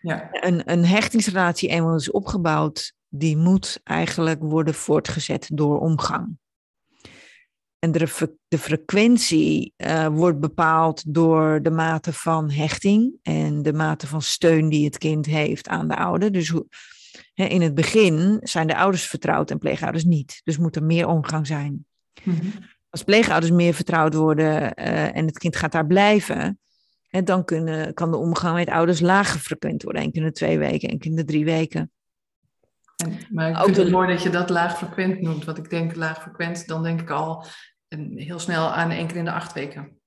[0.00, 0.28] Ja.
[0.30, 6.38] Een, een hechtingsrelatie eenmaal is opgebouwd, die moet eigenlijk worden voortgezet door omgang.
[7.86, 14.06] En de, de frequentie eh, wordt bepaald door de mate van hechting en de mate
[14.06, 16.32] van steun die het kind heeft aan de ouder.
[16.32, 16.66] Dus hoe,
[17.34, 20.40] hè, in het begin zijn de ouders vertrouwd en pleegouders niet.
[20.44, 21.86] Dus moet er meer omgang zijn.
[22.22, 22.46] Mhm.
[22.90, 26.58] Als pleegouders meer vertrouwd worden eh, en het kind gaat daar blijven,
[27.08, 30.02] hè, dan kunnen, kan de omgang met ouders lager frequent worden.
[30.02, 31.90] Eén keer in de twee weken, één keer in de drie weken.
[32.96, 35.44] En, maar ik vind het mooi dat je dat laagfrequent noemt.
[35.44, 37.46] Want ik denk laagfrequent, dan denk ik al
[38.14, 40.00] heel snel aan één keer in de acht weken.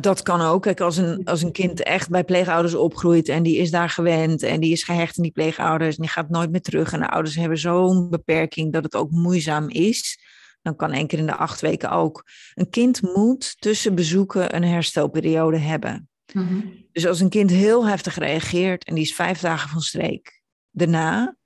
[0.00, 0.62] Dat kan ook.
[0.62, 4.42] Kijk, als een, als een kind echt bij pleegouders opgroeit en die is daar gewend
[4.42, 7.08] en die is gehecht aan die pleegouders en die gaat nooit meer terug en de
[7.08, 10.18] ouders hebben zo'n beperking dat het ook moeizaam is,
[10.62, 12.24] dan kan één keer in de acht weken ook.
[12.54, 16.08] Een kind moet tussen bezoeken een herstelperiode hebben.
[16.32, 16.60] Mhm.
[16.92, 21.36] Dus als een kind heel heftig reageert en die is vijf dagen van streek daarna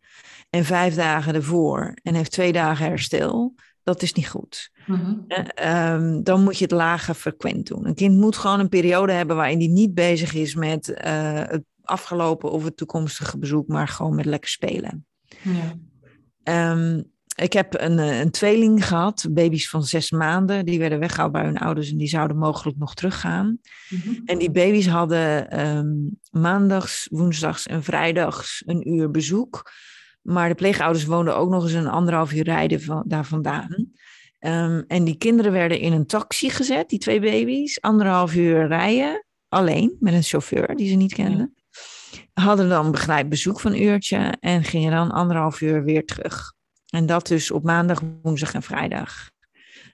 [0.51, 4.71] en vijf dagen ervoor en heeft twee dagen herstel, dat is niet goed.
[4.87, 5.15] Mhm.
[5.29, 7.87] Eh, ehm, dan moet je het lager frequent doen.
[7.87, 11.65] Een kind moet gewoon een periode hebben waarin die niet bezig is met eh, het
[11.83, 15.07] afgelopen of het toekomstige bezoek, maar gewoon met lekker spelen.
[15.43, 15.77] Ja.
[16.43, 17.03] Ehm,
[17.35, 20.65] ik heb een, eh, een tweeling gehad, baby's van zes maanden.
[20.65, 23.59] Die werden weggehaald bij hun ouders en die zouden mogelijk nog teruggaan.
[23.89, 24.21] Mhm.
[24.25, 25.95] En die baby's hadden ehm,
[26.31, 29.71] maandags, woensdags en vrijdags een uur bezoek.
[30.23, 33.93] Maar de pleegouders woonden ook nog eens een anderhalf uur rijden van, daar vandaan.
[34.39, 37.81] Ehm, en die kinderen werden in een taxi gezet, die twee baby's.
[37.81, 41.55] Anderhalf uur rijden, alleen, met een chauffeur die ze niet kenden.
[42.33, 46.53] Hadden dan begeleid bezoek van een uurtje en gingen dan anderhalf uur weer terug.
[46.89, 49.31] En dat dus op maandag, woensdag en vrijdag.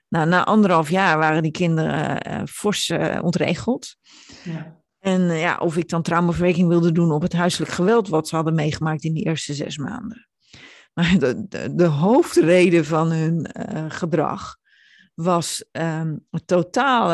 [0.09, 3.95] Nou, na anderhalf jaar waren die kinderen eh, fors eh, ontregeld.
[4.43, 4.77] Ja.
[4.99, 8.35] En eh, ja, of ik dan traumaverwerking wilde doen op het huiselijk geweld wat ze
[8.35, 10.27] hadden meegemaakt in die eerste zes maanden.
[10.93, 14.57] Maar de, de, de hoofdreden van hun eh, gedrag
[15.15, 15.65] was
[16.29, 17.11] het totaal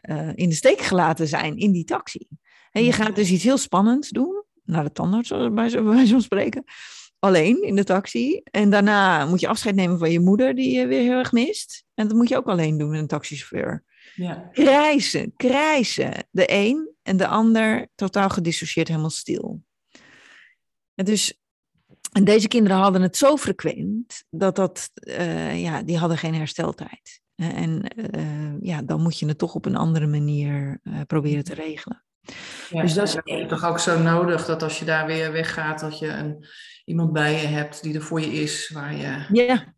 [0.00, 2.28] eh, in de steek gelaten zijn in die taxi.
[2.70, 6.64] En je gaat dus iets heel spannends doen, naar de tandarts bij van spreken,
[7.18, 8.40] alleen in de taxi.
[8.50, 11.84] En daarna moet je afscheid nemen van je moeder die je weer heel erg mist.
[11.94, 14.48] En dat moet je ook alleen doen met een taxichauffeur Ja.
[14.52, 16.12] krijsen, krijsen.
[16.30, 19.62] De een en de ander totaal gedissocieerd, helemaal stil.
[20.94, 21.38] En dus,
[22.12, 27.20] en deze kinderen hadden het zo frequent dat dat, eh, ja, die hadden geen hersteltijd.
[27.34, 31.54] Eh, En eh, ja, dan moet je het toch op een andere manier proberen te
[31.54, 32.04] regelen.
[32.70, 35.98] Ja, Dus dat is toch ook zo nodig dat als je daar weer weggaat, dat
[35.98, 36.46] je een,
[36.84, 39.26] iemand bij je hebt die er voor je is, waar je...
[39.32, 39.73] Ja,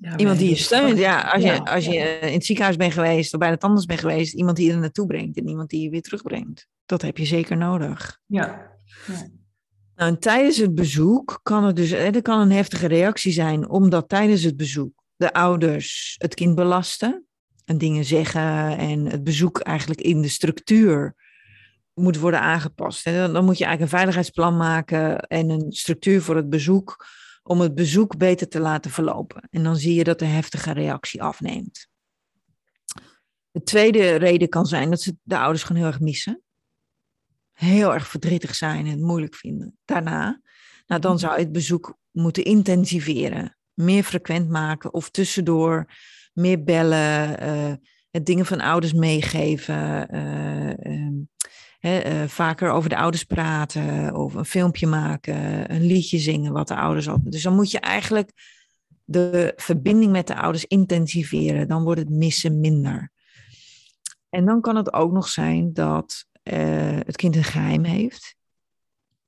[0.00, 0.98] Ja, iemand die je steunt.
[0.98, 3.86] Ja, als Ja, je, als je in het ziekenhuis bent geweest of bij de tandarts
[3.86, 6.66] bent geweest, iemand die je er naartoe brengt en iemand die je weer terugbrengt.
[6.86, 8.18] Dat heb je zeker nodig.
[8.26, 8.70] Ja.
[9.96, 14.08] Nou, en tijdens het bezoek kan het dus, er kan een heftige reactie zijn, omdat
[14.08, 17.24] tijdens het bezoek de ouders het kind belasten
[17.64, 21.14] en dingen zeggen en het bezoek eigenlijk in de structuur
[21.94, 23.06] moet worden aangepast.
[23.06, 27.06] En dan, dan moet je eigenlijk een veiligheidsplan maken en een structuur voor het bezoek
[27.50, 29.48] om het bezoek beter te laten verlopen.
[29.50, 31.88] En dan zie je dat de heftige reactie afneemt.
[33.50, 36.42] De tweede reden kan zijn dat ze de ouders gewoon heel erg missen
[37.60, 39.78] heel erg verdrietig zijn en het moeilijk vinden.
[39.84, 40.40] Daarna,
[40.86, 45.92] nou, dan zou je het bezoek moeten intensiveren, meer frequent maken of tussendoor
[46.32, 47.72] meer bellen, eh,
[48.10, 51.14] het dingen van ouders meegeven, eh, ehm,
[51.80, 56.76] eh, vaker over de ouders praten of een filmpje maken, een liedje zingen wat de
[56.76, 57.18] ouders al.
[57.22, 58.32] Dus dan moet je eigenlijk
[59.04, 63.12] de verbinding met de ouders intensiveren, dan wordt het missen minder.
[64.28, 68.36] En dan kan het ook nog zijn dat eh, het kind een geheim heeft.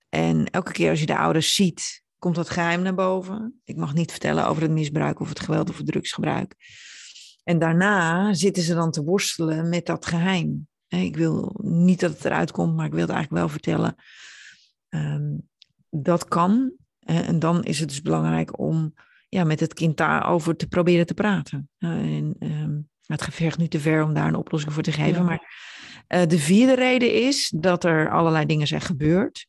[0.08, 3.60] En elke keer als je de ouders ziet, komt dat geheim naar boven.
[3.64, 6.54] Ik mag niet vertellen over het misbruik of het geweld of het drugsgebruik.
[7.44, 10.68] En daarna zitten ze dan te worstelen met dat geheim.
[11.00, 13.94] Ik wil niet dat het eruit komt, maar ik wil het eigenlijk wel vertellen.
[14.88, 15.36] Ehm,
[15.90, 16.72] dat kan.
[17.00, 18.94] En dan is het dus belangrijk om
[19.28, 21.70] ja, met het kind daarover te proberen te praten.
[21.78, 25.24] en, ehm, het vergt nu te ver om daar een oplossing voor te geven.
[25.24, 25.54] Maar
[26.08, 29.46] uh, de vierde reden is dat er allerlei dingen zijn gebeurd.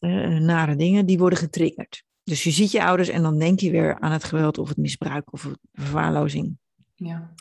[0.00, 2.04] Uh, nare dingen, die worden getriggerd.
[2.24, 4.76] Dus je ziet je ouders en dan denk je weer aan het geweld of het
[4.76, 6.58] misbruik of verwaarlozing.
[6.94, 7.34] Ja.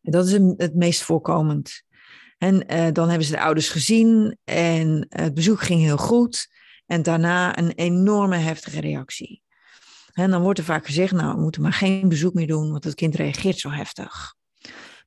[0.00, 1.82] Dat is het meest voorkomend.
[2.40, 6.48] En uh, dan hebben ze de ouders gezien en het bezoek ging heel goed.
[6.86, 9.42] En daarna een enorme heftige reactie.
[10.12, 12.84] En dan wordt er vaak gezegd, nou, we moeten maar geen bezoek meer doen, want
[12.84, 14.34] het kind reageert zo heftig.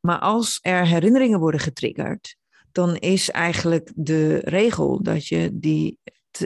[0.02, 2.36] Maar als er herinneringen worden getriggerd,
[2.72, 5.98] dan is eigenlijk de regel dat je die,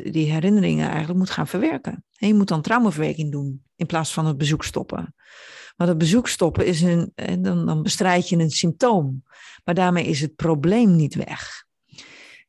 [0.03, 2.05] die herinneringen eigenlijk moet gaan verwerken.
[2.17, 5.15] En je moet dan traumaverwerking doen in plaats van het bezoek stoppen.
[5.77, 9.23] Want het bezoek stoppen is een, dan, dan bestrijd je een symptoom,
[9.63, 11.65] maar daarmee is het probleem niet weg.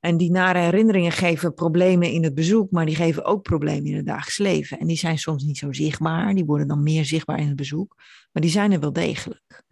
[0.01, 3.97] En die nare herinneringen geven problemen in het bezoek, maar die geven ook problemen in
[3.97, 4.79] het dagelijks leven.
[4.79, 7.95] En die zijn soms niet zo zichtbaar, die worden dan meer zichtbaar in het bezoek,
[8.33, 9.64] maar die zijn er wel degelijk.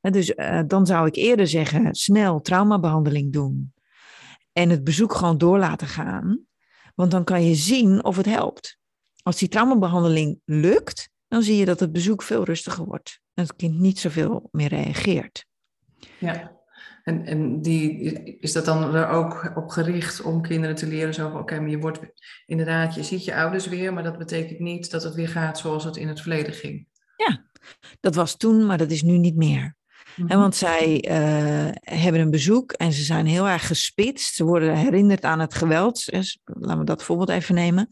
[0.00, 3.72] dus uh, dan zou ik eerder zeggen, snel traumabehandeling doen
[4.52, 6.40] en het bezoek gewoon door laten gaan,
[6.94, 8.78] want dan kan je zien of het helpt.
[9.22, 13.56] Als die traumabehandeling lukt, dan zie je dat het bezoek veel rustiger wordt en het
[13.56, 15.46] kind niet zoveel meer reageert.
[16.18, 16.58] Ja.
[17.02, 21.30] En, en die, is dat dan er ook op gericht om kinderen te leren zo
[21.30, 22.00] van, oké, maar je wordt
[22.46, 25.84] inderdaad, je ziet je ouders weer, maar dat betekent niet dat het weer gaat zoals
[25.84, 26.86] het in het verleden ging.
[27.16, 27.44] Ja,
[28.00, 29.78] dat was toen, maar dat is nu niet meer.
[30.16, 34.34] Mm want zij uh, hebben een bezoek en ze zijn heel erg gespitst.
[34.34, 36.04] Ze worden herinnerd aan het geweld.
[36.44, 37.88] Laten we dat voorbeeld even nemen.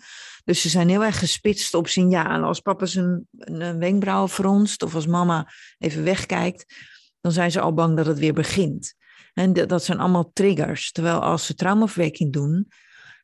[0.49, 2.47] Dus ze zijn heel erg gespitst op signalen.
[2.47, 6.75] Als papa zijn een wenkbrauwen fronst of als mama even wegkijkt,
[7.21, 8.95] dan zijn ze al bang dat het weer begint.
[9.33, 10.93] En dat zijn allemaal triggers.
[10.93, 12.69] Terwijl als ze traumaverwerking doen,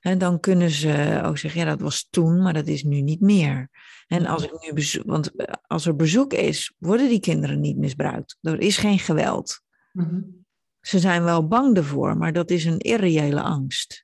[0.01, 3.21] en dan kunnen ze ook zeggen, ja, dat was toen, maar dat is nu niet
[3.21, 3.69] meer.
[4.07, 7.77] En als ik nu bezoek, want eh, als er bezoek is, worden die kinderen niet
[7.77, 8.37] misbruikt.
[8.41, 9.61] Er is geen geweld.
[9.93, 10.21] Mhm.
[10.81, 14.04] Ze zijn wel bang ervoor, maar dat is een irreële angst.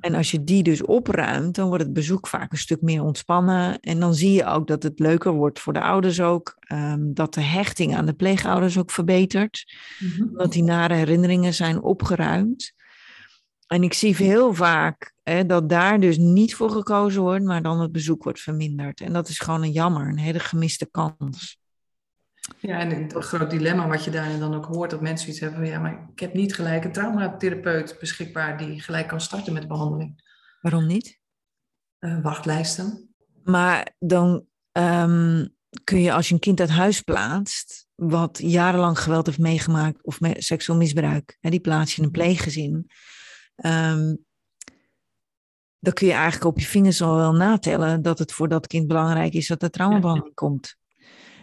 [0.00, 3.80] En als je die dus opruimt, dan wordt het bezoek vaak een stuk meer ontspannen.
[3.80, 6.56] En dan zie je ook dat het leuker wordt voor de ouders ook.
[6.60, 9.74] Ehm, dat de hechting aan de pleegouders ook verbetert.
[9.98, 12.72] Mm Dat die nare herinneringen zijn opgeruimd.
[13.66, 17.80] En ik zie heel vaak hè, dat daar dus niet voor gekozen wordt, maar dan
[17.80, 19.00] het bezoek wordt verminderd.
[19.00, 21.57] En dat is gewoon een jammer, een hele gemiste kans.
[22.56, 25.58] Ja, en het groot dilemma wat je daarin dan ook hoort, dat mensen iets hebben
[25.58, 29.62] van ja, maar ik heb niet gelijk een traumatherapeut beschikbaar die gelijk kan starten met
[29.62, 30.22] de behandeling.
[30.60, 31.20] Waarom niet?
[32.00, 33.14] Uh, wachtlijsten.
[33.44, 35.46] Maar dan ehm,
[35.84, 40.18] kun je als je een kind uit huis plaatst, wat jarenlang geweld heeft meegemaakt of
[40.32, 42.90] seksueel misbruik, hè, die plaats je in een pleeggezin,
[43.56, 44.26] um,
[45.78, 48.86] dan kun je eigenlijk op je vingers al wel natellen dat het voor dat kind
[48.86, 50.76] belangrijk is dat er traumabehandeling komt.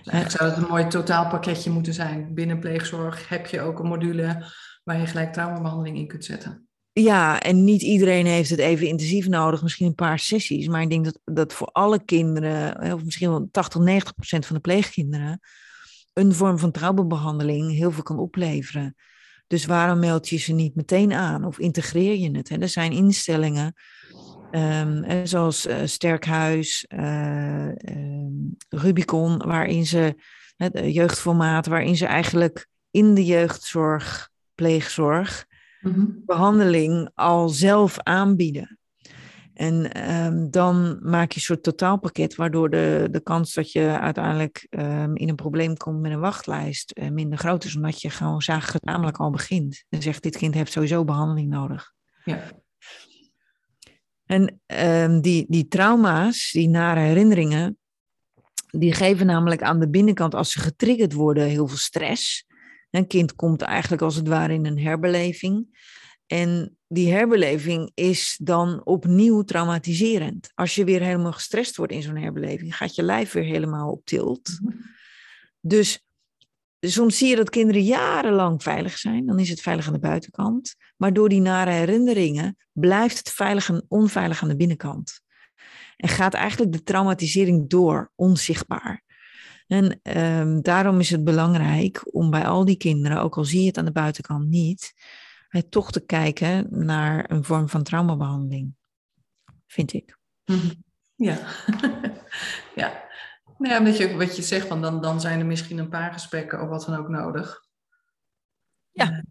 [0.06, 2.34] Eigenlijk zou het een mooi totaalpakketje moeten zijn.
[2.34, 4.51] Binnen pleegzorg heb je ook een module
[4.84, 6.68] waar je gelijk traumabehandeling in kunt zetten.
[6.91, 10.68] Ja, en niet iedereen heeft het even intensief nodig, misschien een paar sessies.
[10.68, 14.56] Maar ik denk dat, dat voor alle kinderen, of misschien wel 80, 90 procent van
[14.56, 15.39] de pleegkinderen,
[16.14, 18.95] een vorm van traumabehandeling heel veel kan opleveren.
[19.47, 22.49] Dus waarom meld je ze niet meteen aan of integreer je het?
[22.49, 23.74] Er zijn instellingen
[24.56, 27.70] Um, zoals uh, Sterkhuis, uh,
[28.70, 30.16] Rubicon, waarin ze,
[30.56, 35.45] het jeugdformaat, waarin ze eigenlijk in de jeugdzorg, pleegzorg,
[35.82, 36.06] mhm.
[36.26, 38.80] behandeling al zelf aanbieden.
[39.53, 44.68] En um, dan maak je een soort totaalpakket, waardoor de, de kans dat je uiteindelijk
[44.70, 48.41] um, in een probleem komt met een wachtlijst uh, minder groot is, omdat je gewoon
[48.41, 49.84] gezamenlijk al begint.
[49.89, 51.93] En zegt, dit kind heeft sowieso behandeling nodig.
[52.24, 52.64] Ja.
[54.26, 57.78] En um, die, die trauma's, die nare herinneringen,
[58.72, 62.46] die geven namelijk aan de binnenkant, als ze getriggerd worden, heel veel stress.
[62.90, 65.68] Een kind komt eigenlijk als het ware in een herbeleving.
[66.28, 70.52] En die herbeleving is dan opnieuw traumatiserend.
[70.54, 74.06] Als je weer helemaal gestrest wordt in zo'n herbeleving, gaat je lijf weer helemaal op
[74.06, 74.60] tilt.
[74.62, 74.76] Mhm.
[76.86, 80.00] Dus soms zie je dat kinderen jarenlang veilig zijn, dan is het veilig aan de
[80.00, 80.76] buitenkant.
[80.98, 85.22] Maar door die nare herinneringen blijft het veilig en onveilig aan de binnenkant.
[85.98, 89.04] En gaat eigenlijk de traumatisering door, onzichtbaar.
[89.68, 93.68] En um, daarom is het belangrijk om bij al die kinderen, ook al zie je
[93.68, 94.94] het aan de buitenkant niet,
[95.70, 98.76] toch te kijken naar een vorm van traumabehandeling.
[99.68, 100.18] Vind ik.
[100.46, 100.74] Mhm.
[101.16, 101.40] Ja,
[102.76, 103.05] ja.
[103.58, 106.14] Nou ja, omdat je, wat je zegt, van dan, dan zijn er misschien een paar
[106.14, 107.64] gesprekken of wat dan ook nodig.
[108.91, 109.24] Ja,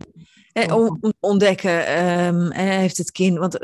[0.53, 3.59] eh, om ontdekken, um, heeft het kind, want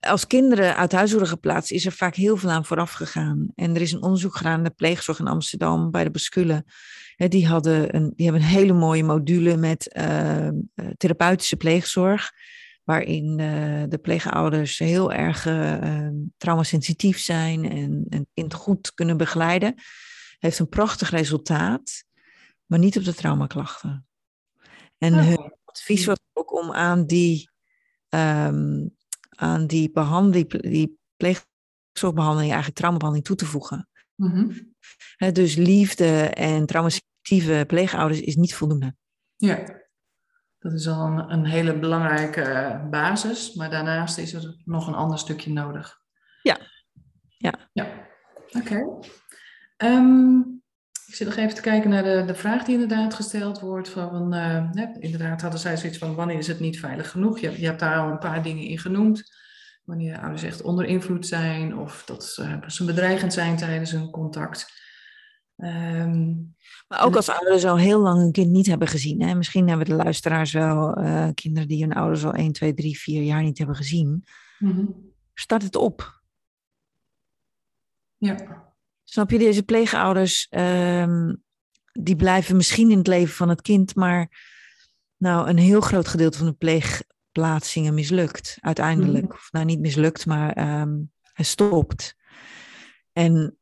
[0.00, 3.48] als kinderen uit huis worden geplaatst, is er vaak heel veel aan vooraf gegaan.
[3.54, 6.64] En er is een onderzoek gedaan in de pleegzorg in Amsterdam bij de Bascule.
[7.16, 10.48] Die, hadden een, die hebben een hele mooie module met uh,
[10.96, 12.32] therapeutische pleegzorg.
[12.84, 19.74] Waarin uh, de pleegouders heel erg uh, traumasensitief zijn en een kind goed kunnen begeleiden.
[20.38, 22.04] Heeft een prachtig resultaat,
[22.66, 24.06] maar niet op de traumaklachten.
[24.98, 25.26] En oh.
[25.26, 27.50] hun advies was ook om aan die
[28.08, 28.96] um,
[29.40, 33.88] aan die, behandeling, die pleegzorgbehandeling, eigenlijk traumabehandeling toe te voegen.
[34.14, 34.68] Mm
[35.32, 38.96] dus liefde en traumasensitieve pleegouders is niet voldoende.
[39.36, 39.79] Ja,
[40.60, 45.18] dat is al een, een, hele belangrijke basis, maar daarnaast is er nog een ander
[45.18, 46.00] stukje nodig.
[46.42, 46.58] Ja.
[47.38, 47.54] Ja.
[47.72, 47.86] ja.
[48.52, 48.98] Oké.
[49.76, 50.38] Ehm,
[51.06, 53.88] ik zit nog even te kijken naar de, de vraag die inderdaad gesteld wordt.
[53.88, 57.38] Van, uh, inderdaad hadden zij zoiets van wanneer is het niet veilig genoeg?
[57.38, 59.38] Je, je hebt daar al een paar dingen in genoemd.
[59.84, 62.24] Wanneer ouders echt onder invloed zijn of dat
[62.66, 64.78] ze bedreigend zijn tijdens een contact.
[65.62, 66.54] Um,
[66.88, 69.22] maar ook als ouders al heel lang een kind niet hebben gezien.
[69.22, 69.34] Hè?
[69.34, 73.22] Misschien hebben de luisteraars wel uh, kinderen die hun ouders al 1, 2, 3, 4
[73.22, 74.24] jaar niet hebben gezien.
[74.58, 75.12] Mm -hmm.
[75.34, 76.22] Start het op.
[78.16, 78.68] Ja.
[79.04, 81.42] Snap je, deze pleegouders, um,
[81.92, 84.28] die blijven misschien in het leven van het kind, maar
[85.16, 89.24] nou, een heel groot gedeelte van de pleegplaatsingen mislukt uiteindelijk.
[89.24, 89.32] Mm.
[89.32, 92.16] Of nou, niet mislukt, maar um, hij stopt.
[93.12, 93.59] En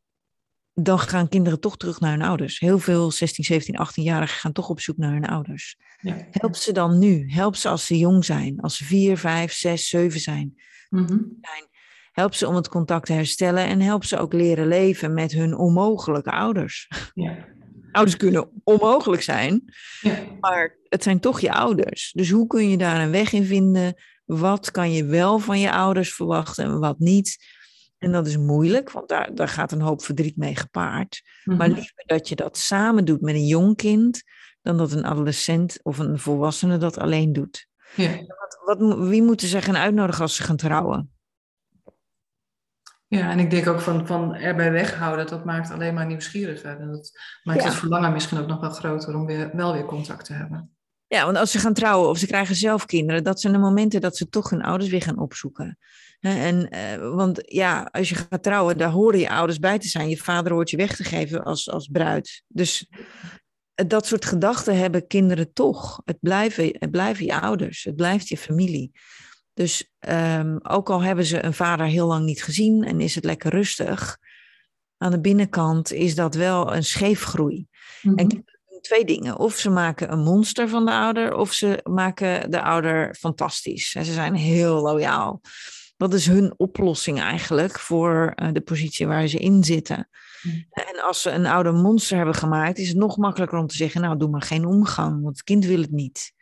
[0.83, 2.59] dan gaan kinderen toch terug naar hun ouders.
[2.59, 5.77] Heel veel 16, 17, 18-jarigen gaan toch op zoek naar hun ouders.
[6.01, 6.27] Ja.
[6.31, 7.33] Help ze dan nu.
[7.33, 8.61] Help ze als ze jong zijn.
[8.61, 10.55] Als ze 4, 5, 6, 7 zijn.
[10.89, 11.41] Mm -hmm.
[12.13, 15.57] Help ze om het contact te herstellen en help ze ook leren leven met hun
[15.57, 16.89] onmogelijke ouders.
[17.15, 17.47] Ja.
[17.93, 19.65] Ouders kunnen onmogelijk zijn,
[20.01, 20.19] ja.
[20.41, 22.13] maar het zijn toch je ouders.
[22.13, 23.95] Dus hoe kun je daar een weg in vinden?
[24.25, 27.37] Wat kan je wel van je ouders verwachten en wat niet?
[27.99, 31.23] En dat is moeilijk, want daar, daar gaat een hoop verdriet mee gepaard.
[31.45, 31.79] Maar mhm.
[31.79, 34.23] liever dat je dat samen doet met een jong kind,
[34.63, 37.67] dan dat een adolescent of een volwassene dat alleen doet.
[37.95, 38.17] Ja.
[38.17, 41.13] Wat, wat, wie moeten ze gaan uitnodigen als ze gaan trouwen?
[43.07, 46.81] Ja, en ik denk ook van, van erbij weghouden, dat maakt alleen maar nieuwsgieriger.
[46.81, 47.11] En dat
[47.43, 50.78] maakt het verlangen misschien ook nog wel groter om weer, wel weer contact te hebben.
[51.09, 54.01] Ja, want als ze gaan trouwen of ze krijgen zelf kinderen, dat zijn de momenten
[54.01, 55.79] dat ze toch hun ouders weer gaan opzoeken.
[56.21, 60.09] En, uh, want ja, als je gaat trouwen, daar horen je ouders bij te zijn.
[60.09, 62.43] Je vader hoort je weg te geven als, als bruid.
[62.47, 62.89] Dus
[63.75, 66.01] dat soort gedachten hebben kinderen toch.
[66.05, 68.93] Het blijven, het blijven je ouders, het blijft je familie.
[69.55, 73.25] Dus um, ook al hebben ze een vader heel lang niet gezien en is het
[73.25, 74.19] lekker rustig,
[74.97, 77.67] aan de binnenkant is dat wel een scheefgroei.
[78.15, 78.45] En
[78.89, 79.39] twee dingen.
[79.39, 83.95] Of ze maken een monster van de ouder, of ze maken de ouder fantastisch.
[83.95, 85.41] En ze zijn heel loyaal.
[85.97, 90.09] Dat is hun oplossing eigenlijk voor uh, de positie waar ze in zitten.
[90.43, 90.67] Mm.
[90.71, 94.01] En als ze een oude monster hebben gemaakt, is het nog makkelijker om te zeggen:
[94.01, 96.33] Nou, doe maar geen omgang, want het kind wil het niet.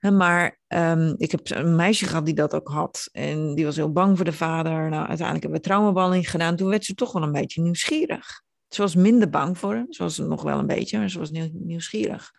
[0.00, 3.08] Maar um, ik heb een meisje gehad die dat ook had.
[3.12, 4.72] En die was heel bang voor de vader.
[4.72, 6.56] Nou, uiteindelijk hebben we traumabehandeling gedaan.
[6.56, 8.42] Toen werd ze toch wel een beetje nieuwsgierig.
[8.70, 9.92] Ze was minder bang voor hem.
[9.92, 12.32] Ze was nog wel een beetje, maar ze was nieuw, nieuwsgierig.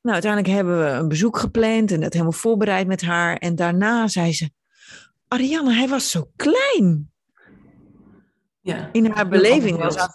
[0.00, 3.36] Nou, uiteindelijk hebben we een bezoek gepland en dat helemaal voorbereid met haar.
[3.36, 4.50] En daarna zei ze:
[5.28, 7.10] Ariane, hij was zo klein.
[8.60, 8.88] Ja.
[8.92, 10.10] In haar beleving was haar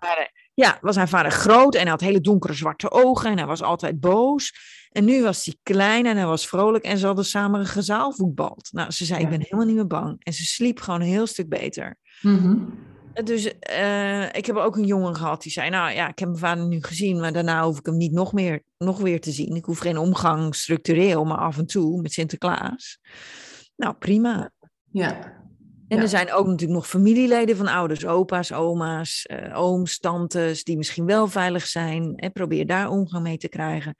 [0.00, 3.46] vader, ja, was haar vader groot en hij had hele donkere zwarte ogen en hij
[3.46, 4.52] was altijd boos.
[4.90, 8.68] En nu was hij klein en hij was vrolijk en ze hadden samen gezaalvoetbald.
[8.72, 10.16] Nou, ze zei, ik ben helemaal niet meer bang.
[10.18, 11.98] En ze sliep gewoon een heel stuk beter.
[12.20, 12.92] Mm
[13.24, 16.40] Dus uh, ik heb ook een jongen gehad die zei, nou ja, ik heb mijn
[16.40, 19.54] vader nu gezien, maar daarna hoef ik hem niet nog, meer, nog weer te zien.
[19.56, 22.98] Ik hoef geen omgang structureel, maar af en toe met Sinterklaas.
[23.76, 24.50] Nou, prima.
[24.90, 25.42] Ja.
[25.88, 30.76] En er zijn ook natuurlijk nog familieleden van ouders, opa's, oma's, uh, ooms, tantes, die
[30.76, 32.16] misschien wel veilig zijn.
[32.16, 33.94] En probeer daar omgang mee te krijgen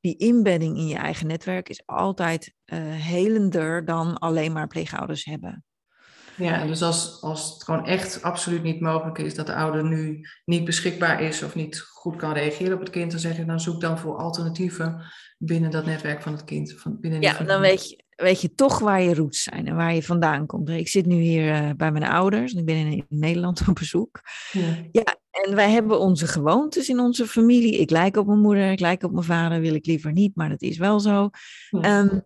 [0.00, 5.64] die inbedding in je eigen netwerk is altijd uh, helender dan alleen maar pleegouders hebben.
[6.40, 10.20] Ja, dus als, als het gewoon echt absoluut niet mogelijk is dat de ouder nu
[10.44, 13.60] niet beschikbaar is of niet goed kan reageren op het kind, dan zeg je, dan
[13.60, 15.02] zoek dan voor alternatieven
[15.38, 16.72] binnen dat netwerk van het kind.
[16.76, 19.94] Van, binnen ja, dan weet je, weet je toch waar je roots zijn en waar
[19.94, 20.68] je vandaan komt.
[20.68, 23.74] Ik zit nu hier uh, bij mijn ouders en ik ben in, in Nederland op
[23.74, 24.20] bezoek.
[24.52, 24.76] Ja.
[24.92, 25.16] ja.
[25.30, 27.78] en wij hebben onze gewoontes in onze familie.
[27.78, 30.48] Ik lijk op mijn moeder, ik lijk op mijn vader, wil ik liever niet, maar
[30.48, 31.30] dat is wel zo.
[31.70, 31.98] Ja.
[31.98, 32.22] Um,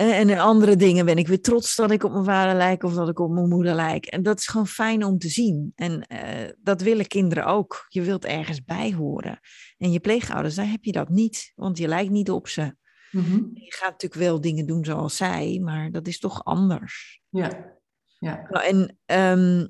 [0.00, 2.94] En, in andere dingen ben ik weer trots dat ik op mijn vader lijk of
[2.94, 4.06] dat ik op mijn moeder lijk.
[4.06, 5.72] En dat is gewoon fijn om te zien.
[5.74, 7.86] En uh, dat willen kinderen ook.
[7.88, 9.40] Je wilt ergens bij horen.
[9.78, 12.74] En je pleegouders, daar heb je dat niet, want je lijkt niet op ze.
[13.10, 13.34] Mhm.
[13.52, 17.20] Je gaat natuurlijk wel dingen doen zoals zij, maar dat is toch anders.
[17.28, 17.74] Ja.
[18.18, 18.46] ja.
[18.50, 19.66] Nou, en ehm,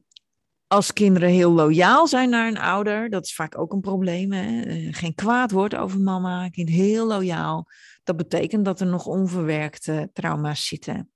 [0.67, 4.33] als kinderen heel loyaal zijn naar een ouder, dat is vaak ook een probleem.
[4.33, 4.61] Hè?
[4.61, 7.67] Eh, Geen kwaad woord over mama, kind heel loyaal.
[8.11, 11.11] Dat betekent dat er nog onverwerkte trauma's zitten.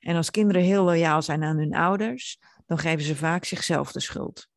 [0.00, 4.00] En als kinderen heel loyaal zijn aan hun ouders, dan geven ze vaak zichzelf de
[4.00, 4.48] schuld.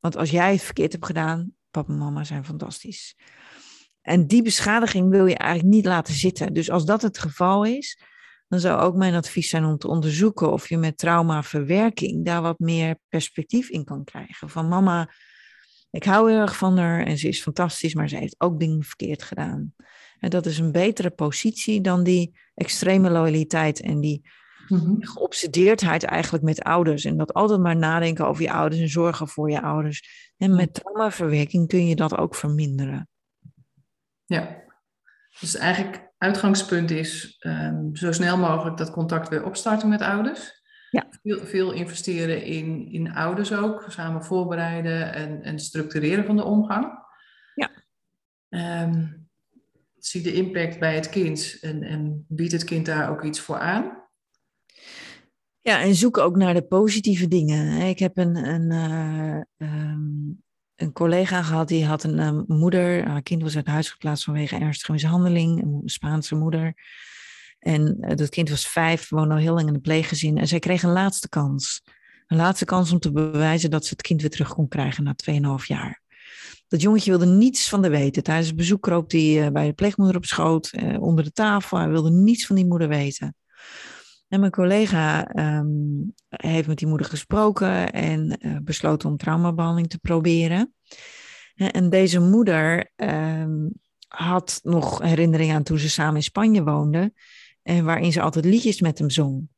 [0.00, 3.16] Want als jij het verkeerd hebt gedaan, papa en mama zijn fantastisch.
[4.02, 6.52] En die beschadiging wil je eigenlijk niet laten zitten.
[6.52, 8.02] Dus als dat het geval is,
[8.48, 12.58] dan zou ook mijn advies zijn om te onderzoeken of je met traumaverwerking daar wat
[12.58, 14.48] meer perspectief in kan krijgen.
[14.48, 15.14] Van mama,
[15.90, 18.82] ik hou heel erg van haar en ze is fantastisch, maar ze heeft ook dingen
[18.82, 19.74] verkeerd gedaan.
[20.20, 24.22] En dat is een betere positie dan die extreme loyaliteit en die
[24.70, 25.02] Mhm.
[25.02, 27.04] geobsedeerdheid eigenlijk met ouders.
[27.04, 30.32] En dat altijd maar nadenken over je ouders en zorgen voor je ouders.
[30.36, 33.08] En met traumaverwerking kun je dat ook verminderen.
[34.24, 34.62] Ja.
[35.40, 40.62] Dus eigenlijk uitgangspunt is ehm, zo snel mogelijk dat contact weer opstarten met ouders.
[40.90, 41.06] Ja.
[41.22, 46.98] Veel, veel investeren in, in ouders ook, samen voorbereiden en, en structureren van de omgang.
[47.54, 47.70] Ja.
[48.48, 49.06] Ehm,
[50.06, 53.58] zie de impact bij het kind en, en biedt het kind daar ook iets voor
[53.58, 54.08] aan.
[55.62, 57.80] Ja, en zoek ook naar de positieve dingen.
[57.80, 60.00] Ik heb een, een, eh, ehm,
[60.76, 63.08] een collega gehad die had een eh, moeder.
[63.08, 65.62] Haar kind was uit huis geplaatst vanwege ernstige mishandeling.
[65.62, 66.74] Een Spaanse moeder.
[67.58, 70.38] En eh, dat kind was vijf, woonde al heel lang in een pleeggezin.
[70.38, 71.82] En zij kreeg een laatste kans.
[72.26, 75.14] Een laatste kans om te bewijzen dat ze het kind weer terug kon krijgen na
[75.14, 76.02] 2,5 jaar.
[76.70, 78.22] Dat jongetje wilde niets van de weten.
[78.22, 81.78] Tijdens het bezoek kroop hij eh, bij de pleegmoeder op schoot, eh, onder de tafel.
[81.78, 83.34] Hij wilde niets van die moeder weten.
[84.28, 85.66] En mijn collega ehm,
[86.28, 90.74] heeft met die moeder gesproken en eh, besloten om traumabehandeling te proberen.
[91.54, 93.68] En deze moeder ehm,
[94.08, 97.14] had nog herinneringen aan toen ze samen in Spanje woonden,
[97.62, 99.48] en waarin ze altijd liedjes met hem zong.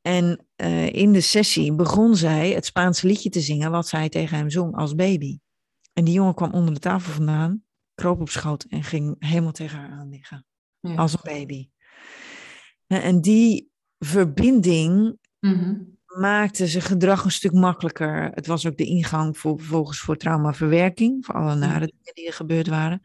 [0.00, 0.46] En
[0.92, 4.76] in de sessie begon zij het Spaanse liedje te zingen wat zij tegen hem zong
[4.76, 5.38] als baby.
[5.94, 7.62] En die jongen kwam onder de tafel vandaan,
[7.94, 10.46] kroop op schoot en ging helemaal tegen haar aan liggen
[10.80, 10.94] Ja.
[10.94, 11.68] als een baby.
[12.86, 15.74] En en die verbinding Mhm.
[16.20, 18.30] maakte zijn gedrag een stuk makkelijker.
[18.34, 22.32] Het was ook de ingang voor, vervolgens voor traumaverwerking, voor alle nare dingen die er
[22.32, 23.00] gebeurd waren.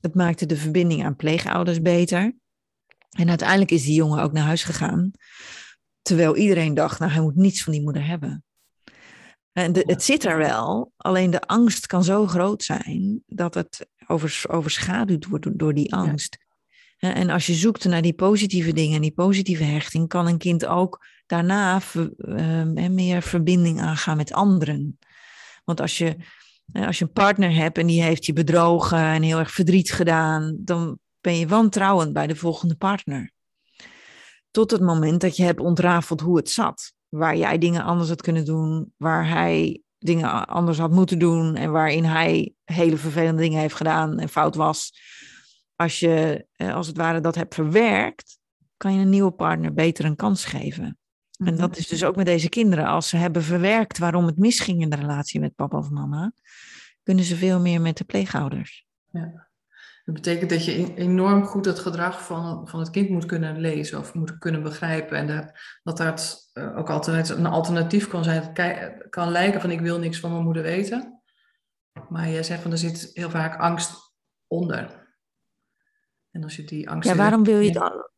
[0.00, 2.36] Het maakte de verbinding aan pleegouders beter.
[3.10, 5.10] En uiteindelijk is die jongen ook naar huis gegaan.
[6.02, 8.44] Terwijl iedereen dacht, nou hij moet niets van die moeder hebben.
[9.52, 13.88] En de, het zit er wel, alleen de angst kan zo groot zijn dat het
[14.06, 16.38] overs, overschaduwd wordt door, door die angst.
[16.98, 20.66] En als je zoekt naar die positieve dingen en die positieve hechting, kan een kind
[20.66, 21.80] ook daarna
[22.18, 24.98] ehm, meer verbinding aangaan met anderen.
[25.64, 26.16] Want als je,
[26.72, 30.56] als je een partner hebt en die heeft je bedrogen en heel erg verdriet gedaan,
[30.58, 33.32] dan ben je wantrouwend bij de volgende partner.
[34.50, 36.92] Tot het moment dat je hebt ontrafeld hoe het zat.
[37.10, 41.72] Waar jij dingen anders had kunnen doen, waar hij dingen anders had moeten doen en
[41.72, 44.92] waarin hij hele vervelende dingen heeft gedaan en fout was.
[45.76, 48.38] Als je eh, als het ware dat hebt verwerkt,
[48.76, 50.98] kan je een nieuwe partner beter een kans geven.
[51.44, 52.86] En dat is dus ook met deze kinderen.
[52.86, 56.32] Als ze hebben verwerkt waarom het misging in de relatie met papa of mama,
[57.02, 58.86] kunnen ze veel meer met de pleegouders.
[60.12, 63.60] Dat betekent dat je e- enorm goed het gedrag van, van het kind moet kunnen
[63.60, 65.16] lezen of moet kunnen begrijpen.
[65.16, 65.52] En dat,
[65.82, 68.42] dat dat eh, ook altijd een alternatief kan zijn.
[68.54, 71.22] Het kan lijken van ik wil niks van mijn moeder weten.
[72.08, 74.12] Maar jij zegt van er zit heel vaak angst
[74.46, 75.08] onder.
[76.30, 77.08] En als je die angst...
[77.08, 77.78] Ja, waarom wil je het?
[77.78, 78.10] al-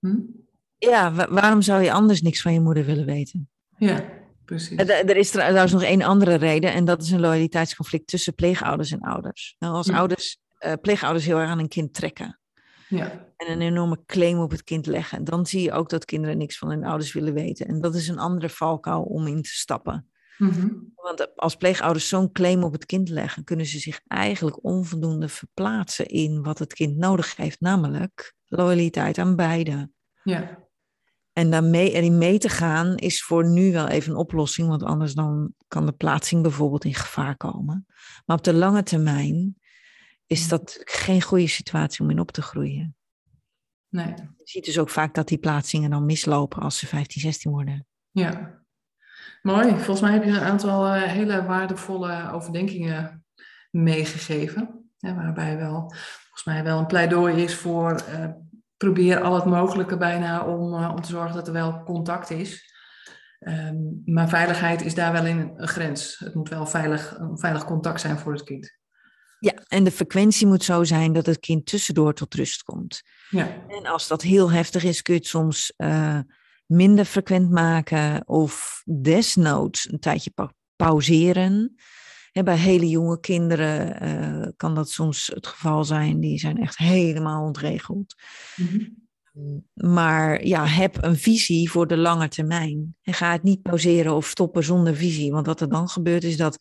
[0.00, 0.16] Hm?
[0.78, 3.48] Ja, wa- waarom zou je anders niks van je moeder willen weten?
[3.76, 4.04] Ja,
[4.44, 4.78] precies.
[4.78, 8.90] Er, er is trouwens nog één andere reden en dat is een loyaliteitsconflict tussen pleegouders
[8.90, 9.56] en ouders.
[9.58, 9.96] Nou, als Ja.
[9.96, 12.40] ouders, eh, pleegouders heel erg aan een kind trekken
[12.88, 16.38] Ja, en een enorme claim op het kind leggen, dan zie je ook dat kinderen
[16.38, 17.66] niks van hun ouders willen weten.
[17.66, 20.08] En dat is een andere valkuil om in te stappen.
[20.38, 20.68] Mhm.
[20.94, 26.06] Want als pleegouders zo'n claim op het kind leggen, kunnen ze zich eigenlijk onvoldoende verplaatsen
[26.06, 29.90] in wat het kind nodig heeft, namelijk loyaliteit aan beide.
[30.22, 30.66] ja.
[31.32, 35.14] En daarmee erin mee te gaan is voor nu wel even een oplossing, want anders
[35.14, 37.86] dan kan de plaatsing bijvoorbeeld in gevaar komen.
[38.26, 39.57] Maar op de lange termijn
[40.28, 42.96] is dat geen goede situatie om in op te groeien.
[43.88, 44.14] nee.
[44.16, 47.86] Je ziet dus ook vaak dat die plaatsingen dan mislopen als ze 15, 16 worden.
[48.10, 48.62] Ja,
[49.42, 49.68] mooi.
[49.68, 53.24] Volgens mij heb je een aantal eh, hele waardevolle overdenkingen
[53.70, 54.90] meegegeven.
[54.98, 58.28] Hè, waarbij wel, volgens mij wel een pleidooi is voor eh,
[58.76, 62.74] probeer al het mogelijke bijna om, om te zorgen dat er wel contact is.
[63.38, 66.18] Ehm, maar veiligheid is daar wel in een grens.
[66.18, 68.78] Het moet wel veilig, een veilig contact zijn voor het kind.
[69.40, 73.02] Ja, en de frequentie moet zo zijn dat het kind tussendoor tot rust komt.
[73.30, 73.64] Ja.
[73.68, 76.18] En als dat heel heftig is, kun je het soms uh,
[76.66, 81.76] minder frequent maken of desnoods een tijdje pa pauzeren.
[82.32, 86.20] En bij hele jonge kinderen uh, kan dat soms het geval zijn.
[86.20, 88.14] Die zijn echt helemaal ontregeld.
[88.56, 89.06] Mm -hmm.
[89.74, 92.96] Maar ja, heb een visie voor de lange termijn.
[93.02, 95.32] En ga het niet pauzeren of stoppen zonder visie.
[95.32, 96.58] Want wat er dan gebeurt is dat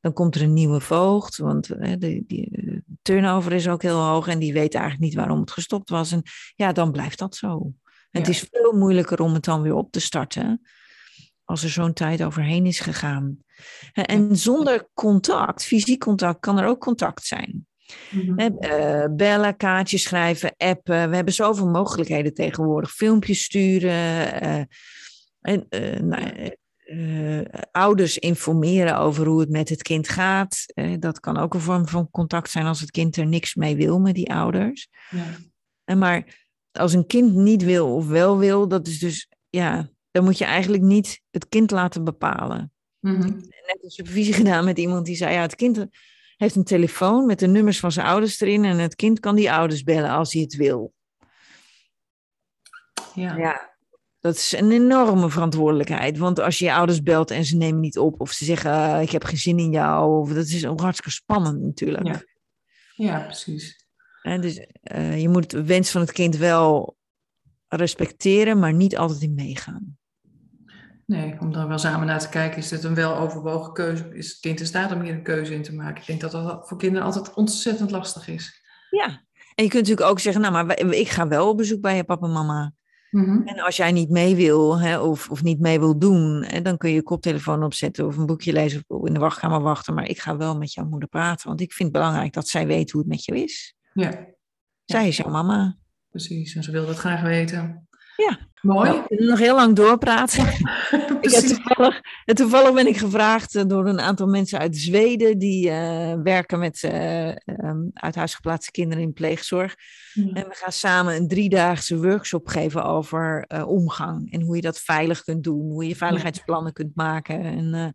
[0.00, 1.36] dan komt er een nieuwe voogd.
[1.36, 5.40] Want hè, de, die, turnover is ook heel hoog en die weet eigenlijk niet waarom
[5.40, 6.12] het gestopt was.
[6.12, 6.22] En
[6.54, 7.72] ja, dan blijft dat zo.
[8.10, 10.60] En het is veel moeilijker om het dan weer op te starten.
[11.44, 13.38] Als er zo'n tijd overheen is gegaan.
[13.92, 17.66] En zonder contact, fysiek contact, kan er ook contact zijn.
[18.36, 21.10] Uh, bellen, kaartjes schrijven, appen.
[21.10, 22.90] We hebben zoveel mogelijkheden tegenwoordig.
[22.90, 24.44] Filmpjes sturen.
[24.44, 24.62] Uh,
[25.40, 26.56] en, uh, nou,
[27.70, 30.64] ouders informeren over hoe het met het kind gaat.
[30.98, 33.98] dat kan ook een vorm van contact zijn als het kind er niks mee wil
[33.98, 34.88] met die ouders.
[35.10, 35.36] Ja.
[35.84, 40.24] En maar als een kind niet wil of wel wil, dat is dus, ja, dan
[40.24, 42.72] moet je eigenlijk niet het kind laten bepalen.
[43.00, 43.36] Mm-hmm.
[43.66, 45.86] Net een supervisie gedaan met iemand die zei, ja, het kind
[46.36, 49.52] heeft een telefoon met de nummers van zijn ouders erin en het kind kan die
[49.52, 50.92] ouders bellen als hij het wil.
[53.14, 53.36] Ja.
[53.36, 53.76] ja.
[54.28, 56.18] Dat is een enorme verantwoordelijkheid.
[56.18, 59.02] Want als je je ouders belt en ze nemen niet op, of ze zeggen: uh,
[59.02, 62.06] Ik heb geen zin in jou, of dat is hartstikke spannend natuurlijk.
[62.06, 62.22] Ja,
[62.94, 63.86] ja precies.
[64.22, 66.96] En dus uh, je moet de wens van het kind wel
[67.68, 69.98] respecteren, maar niet altijd in meegaan.
[71.06, 74.14] Nee, om daar wel samen naar te kijken, is het een weloverwogen keuze?
[74.14, 76.00] Is het kind in staat om hier een keuze in te maken?
[76.00, 78.62] Ik denk dat dat voor kinderen altijd ontzettend lastig is.
[78.90, 79.06] Ja,
[79.54, 82.04] en je kunt natuurlijk ook zeggen, nou, maar ik ga wel op bezoek bij je
[82.04, 82.72] papa en mama.
[83.10, 83.46] Mm-hmm.
[83.46, 86.76] En als jij niet mee wil hè, of, of niet mee wil doen, hè, dan
[86.76, 89.94] kun je je koptelefoon opzetten of een boekje lezen of in de wachtkamer wachten.
[89.94, 92.66] Maar ik ga wel met jouw moeder praten, want ik vind het belangrijk dat zij
[92.66, 93.74] weet hoe het met je is.
[93.92, 94.26] Ja.
[94.84, 95.78] Zij is jouw mama.
[96.08, 97.88] Precies, en ze wil dat graag weten.
[98.16, 98.47] Ja.
[98.60, 98.90] Mooi.
[98.90, 100.46] Nou, we nog heel lang doorpraten.
[101.20, 105.66] ik heb toevallig, toevallig ben ik gevraagd eh, door een aantal mensen uit Zweden die
[105.66, 109.76] uh, werken met uh, um, uit huis geplaatste kinderen in pleegzorg.
[110.14, 114.78] En we gaan samen een driedaagse workshop geven over uh, omgang en hoe je dat
[114.78, 117.94] veilig kunt doen, hoe je veiligheidsplannen kunt maken en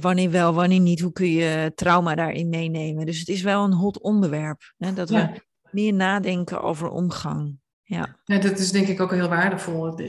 [0.00, 3.06] wanneer wel, wanneer niet, hoe kun je trauma daarin meenemen.
[3.06, 5.32] Dus het is wel een hot onderwerp, hè, dat we ja.
[5.70, 7.60] meer nadenken over omgang.
[7.92, 8.16] Ja.
[8.24, 10.00] ja, dat is denk ik ook heel waardevol.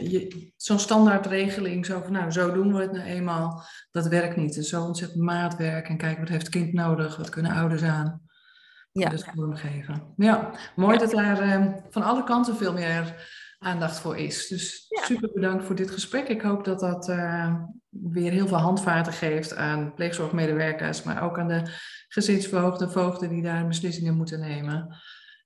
[0.55, 4.53] Zo'n standaardregeling, zo van nou, zo doen we het nou eenmaal, dat werkt niet.
[4.53, 8.21] Dus zo ontzettend maatwerk en kijken wat heeft het kind nodig, wat kunnen ouders aan.
[8.91, 9.09] Ja.
[9.09, 10.13] Dus vormgeven.
[10.15, 13.27] Ja, mooi dat daar eh, van alle kanten veel meer
[13.59, 14.47] aandacht voor is.
[14.47, 15.03] Dus ja.
[15.03, 16.27] super bedankt voor dit gesprek.
[16.27, 17.55] Ik hoop dat dat uh,
[17.89, 21.61] weer heel veel handvaten geeft aan pleegzorgmedewerkers, maar ook aan de
[22.07, 24.95] gezinsvoogden, voogden die daar beslissingen moeten nemen.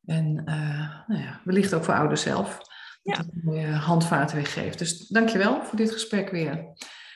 [0.08, 2.58] En uh, nou ja, wellicht ook voor ouders zelf.
[3.04, 4.80] Dat het een mooie handvaten weer geeft.
[4.80, 6.66] Dus dankjewel voor dit gesprek weer.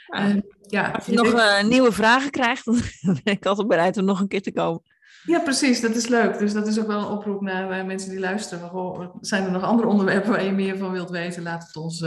[0.06, 0.28] Ja.
[0.28, 2.66] Uh, ja, Als je nog uh, nieuwe vragen krijgt,
[3.06, 4.82] dan ben ik altijd bereid om nog een keer te komen.
[5.24, 5.82] Ja, precies.
[5.82, 6.38] Dat is leuk.
[6.40, 8.70] Dus dat is ook wel een oproep naar mensen die luisteren.
[8.70, 11.44] Goh, zijn er nog andere onderwerpen waar je meer van wilt weten?
[11.44, 12.02] Laat het ons,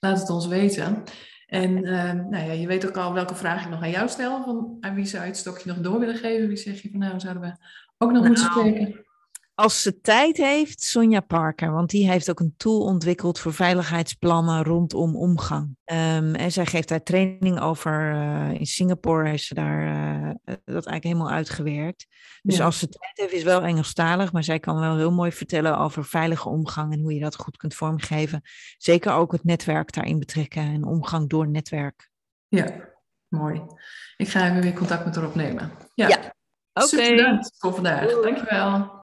[0.00, 1.02] laat het ons weten.
[1.46, 1.80] En
[2.30, 4.42] nou ja, je weet ook al welke vraag ik nog aan jou stel.
[4.44, 6.48] Van, aan wie zou je het stokje nog door willen geven?
[6.48, 7.56] Wie zeg je van nou, zouden we
[7.98, 9.03] ook nog nou, moeten spreken?
[9.54, 14.64] Als ze tijd heeft, Sonja Parker, want die heeft ook een tool ontwikkeld voor veiligheidsplannen
[14.64, 15.76] rondom omgang.
[15.84, 18.12] Um, en zij geeft daar training over.
[18.14, 22.06] Uh, in Singapore heeft ze daar uh, dat eigenlijk helemaal uitgewerkt.
[22.42, 25.78] Dus als ze tijd heeft, is wel Engelstalig, maar zij kan wel heel mooi vertellen
[25.78, 28.42] over veilige omgang en hoe je dat goed kunt vormgeven.
[28.76, 32.10] Zeker ook het netwerk daarin betrekken en omgang door netwerk.
[32.48, 32.92] Ja,
[33.28, 33.62] mooi.
[34.16, 35.72] Ik ga even weer contact met haar opnemen.
[35.94, 36.34] Ja, ja.
[36.72, 36.94] oké.
[36.94, 37.14] Okay.
[37.14, 38.10] Bedankt voor vandaag.
[38.22, 39.02] Dankjewel.